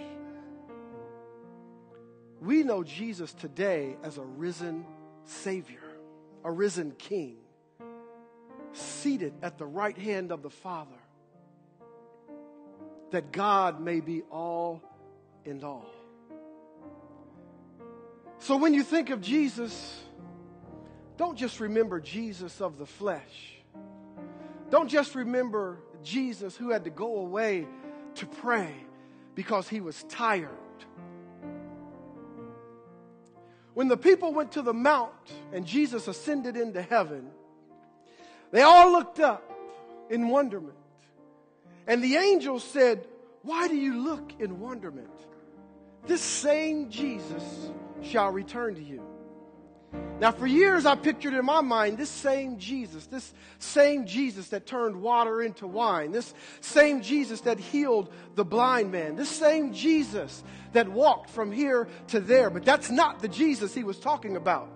We 2.41 2.63
know 2.63 2.85
Jesus 2.85 3.33
today 3.33 3.97
as 4.05 4.19
a 4.19 4.23
risen 4.23 4.87
Savior, 5.25 5.83
a 6.45 6.53
risen 6.53 6.93
King, 6.93 7.39
seated 8.73 9.35
at 9.43 9.59
the 9.59 9.67
right 9.67 9.99
hand 9.99 10.31
of 10.31 10.43
the 10.43 10.51
Father, 10.51 11.04
that 13.15 13.33
God 13.33 13.81
may 13.81 14.01
be 14.01 14.23
all 14.31 14.83
in 15.45 15.65
all. 15.65 15.87
So 18.39 18.57
when 18.57 18.75
you 18.75 18.83
think 18.83 19.11
of 19.11 19.21
Jesus, 19.21 20.01
don't 21.17 21.37
just 21.37 21.61
remember 21.61 22.01
Jesus 22.01 22.61
of 22.61 22.79
the 22.79 22.87
flesh 22.87 23.55
don't 24.75 24.89
just 24.89 25.15
remember 25.15 25.79
Jesus 26.03 26.57
who 26.57 26.71
had 26.71 26.83
to 26.83 26.91
go 26.91 27.19
away 27.19 27.67
to 28.17 28.27
pray 28.27 28.75
because 29.37 29.69
he 29.69 29.81
was 29.81 30.03
tired. 30.09 30.49
When 33.75 33.87
the 33.87 33.97
people 33.97 34.33
went 34.33 34.51
to 34.53 34.63
the 34.63 34.75
mount 34.75 35.13
and 35.53 35.65
Jesus 35.65 36.09
ascended 36.09 36.57
into 36.57 36.83
heaven, 36.83 37.31
they 38.51 38.63
all 38.63 38.91
looked 38.91 39.21
up 39.21 39.49
in 40.11 40.29
wonderment. 40.29 40.75
And 41.87 42.03
the 42.03 42.17
angel 42.17 42.59
said, 42.61 43.07
Why 43.43 43.69
do 43.69 43.77
you 43.77 44.03
look 44.03 44.33
in 44.39 44.61
wonderment? 44.61 45.11
This 46.07 46.21
same 46.21 46.91
Jesus 46.91 47.71
shall 48.03 48.31
return 48.31 48.75
to 48.75 48.83
you. 48.83 49.03
Now, 50.21 50.33
for 50.33 50.47
years, 50.47 50.87
I 50.87 50.95
pictured 50.95 51.35
in 51.35 51.45
my 51.45 51.61
mind 51.61 51.99
this 51.99 52.11
same 52.11 52.59
Jesus, 52.59 53.07
this 53.07 53.33
same 53.59 54.07
Jesus 54.07 54.49
that 54.49 54.67
turned 54.67 55.01
water 55.01 55.43
into 55.43 55.67
wine, 55.67 56.13
this 56.13 56.35
same 56.61 57.03
Jesus 57.03 57.43
that 57.43 57.59
healed 57.59 58.13
the 58.35 58.45
blind 58.45 58.93
man, 58.93 59.17
this 59.17 59.29
same 59.29 59.73
Jesus 59.73 60.43
that 60.73 60.89
walked 60.89 61.31
from 61.31 61.53
here 61.53 61.89
to 62.09 62.21
there. 62.21 62.49
But 62.51 62.65
that's 62.65 62.91
not 62.91 63.21
the 63.21 63.29
Jesus 63.29 63.75
he 63.75 63.85
was 63.85 63.99
talking 63.99 64.37
about. 64.37 64.69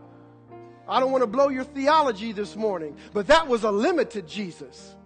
I 0.89 1.01
don't 1.01 1.13
want 1.13 1.23
to 1.23 1.29
blow 1.29 1.49
your 1.49 1.65
theology 1.65 2.33
this 2.33 2.57
morning, 2.57 2.97
but 3.13 3.29
that 3.29 3.47
was 3.47 3.65
a 3.65 3.71
limited 3.71 4.27
Jesus. 4.27 4.97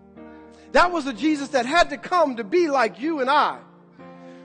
That 0.72 0.90
was 0.90 1.04
the 1.04 1.12
Jesus 1.12 1.48
that 1.48 1.66
had 1.66 1.90
to 1.90 1.98
come 1.98 2.36
to 2.36 2.44
be 2.44 2.68
like 2.68 2.98
you 2.98 3.20
and 3.20 3.30
I. 3.30 3.58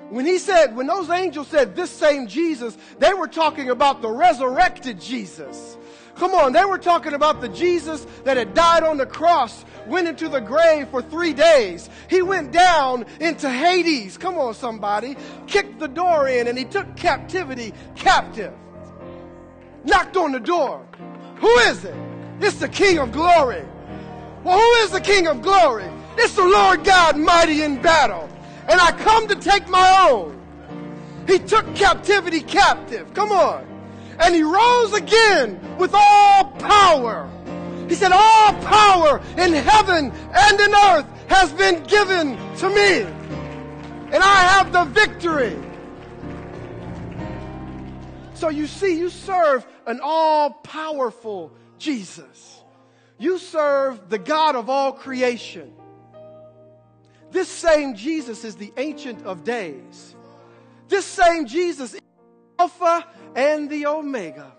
When 0.09 0.25
he 0.25 0.37
said, 0.37 0.75
when 0.75 0.87
those 0.87 1.09
angels 1.09 1.47
said 1.47 1.75
this 1.75 1.89
same 1.89 2.27
Jesus, 2.27 2.77
they 2.99 3.13
were 3.13 3.27
talking 3.27 3.69
about 3.69 4.01
the 4.01 4.09
resurrected 4.09 5.01
Jesus. 5.01 5.77
Come 6.15 6.33
on, 6.33 6.53
they 6.53 6.65
were 6.65 6.77
talking 6.77 7.13
about 7.13 7.41
the 7.41 7.49
Jesus 7.49 8.07
that 8.23 8.37
had 8.37 8.53
died 8.53 8.83
on 8.83 8.97
the 8.97 9.05
cross, 9.05 9.65
went 9.85 10.07
into 10.07 10.27
the 10.29 10.39
grave 10.39 10.87
for 10.89 11.01
three 11.01 11.33
days. 11.33 11.89
He 12.09 12.21
went 12.21 12.51
down 12.51 13.05
into 13.19 13.49
Hades. 13.49 14.17
Come 14.17 14.37
on, 14.37 14.53
somebody. 14.53 15.15
Kicked 15.45 15.79
the 15.79 15.87
door 15.87 16.27
in 16.27 16.47
and 16.47 16.57
he 16.57 16.65
took 16.65 16.95
captivity 16.95 17.73
captive. 17.95 18.53
Knocked 19.83 20.17
on 20.17 20.31
the 20.31 20.39
door. 20.39 20.85
Who 21.35 21.59
is 21.59 21.85
it? 21.85 21.95
It's 22.39 22.57
the 22.57 22.69
King 22.69 22.97
of 22.97 23.11
glory. 23.11 23.63
Well, 24.43 24.57
who 24.57 24.85
is 24.85 24.91
the 24.91 25.01
King 25.01 25.27
of 25.27 25.41
glory? 25.41 25.89
It's 26.17 26.33
the 26.33 26.45
Lord 26.45 26.83
God 26.83 27.17
mighty 27.17 27.63
in 27.63 27.81
battle 27.81 28.27
and 28.67 28.81
I 28.81 28.91
come 28.91 29.27
to 29.29 29.35
take 29.35 29.67
my 29.69 30.09
own. 30.09 30.37
He 31.25 31.39
took 31.39 31.73
captivity 31.75 32.41
captive. 32.41 33.13
Come 33.13 33.31
on. 33.31 33.65
And 34.19 34.35
he 34.35 34.43
rose 34.43 34.93
again 34.93 35.77
with 35.77 35.93
all 35.93 36.45
power. 36.59 37.29
He 37.87 37.95
said, 37.95 38.11
All 38.11 38.53
power 38.53 39.21
in 39.37 39.53
heaven 39.53 40.11
and 40.11 40.59
in 40.59 40.73
earth 40.73 41.05
has 41.29 41.53
been 41.53 41.83
given 41.83 42.37
to 42.57 42.69
me. 42.69 43.01
And 44.11 44.23
I 44.23 44.41
have 44.41 44.71
the 44.73 44.83
victory. 44.85 45.55
So 48.33 48.49
you 48.49 48.67
see, 48.67 48.97
you 48.97 49.09
serve 49.09 49.65
an 49.85 49.99
all 50.03 50.51
powerful 50.51 51.51
Jesus. 51.79 52.61
You 53.17 53.37
serve 53.37 54.09
the 54.09 54.19
God 54.19 54.55
of 54.55 54.69
all 54.69 54.91
creation. 54.91 55.73
This 57.31 57.49
same 57.49 57.95
Jesus 57.95 58.43
is 58.43 58.55
the 58.55 58.73
Ancient 58.77 59.25
of 59.25 59.43
Days. 59.43 60.15
This 60.87 61.05
same 61.05 61.45
Jesus 61.45 61.93
is 61.93 62.01
Alpha 62.57 63.05
and 63.35 63.69
the 63.69 63.85
Omega. 63.85 64.53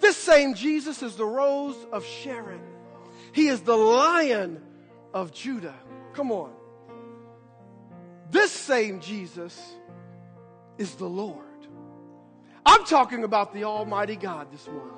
This 0.00 0.16
same 0.16 0.54
Jesus 0.54 1.02
is 1.02 1.16
the 1.16 1.26
Rose 1.26 1.76
of 1.92 2.04
Sharon. 2.04 2.60
He 3.32 3.48
is 3.48 3.60
the 3.62 3.76
Lion 3.76 4.62
of 5.12 5.32
Judah. 5.32 5.74
Come 6.12 6.30
on. 6.30 6.52
This 8.30 8.52
same 8.52 9.00
Jesus 9.00 9.60
is 10.76 10.94
the 10.94 11.08
Lord. 11.08 11.44
I'm 12.64 12.84
talking 12.84 13.24
about 13.24 13.52
the 13.52 13.64
Almighty 13.64 14.16
God 14.16 14.52
this 14.52 14.66
morning. 14.66 14.97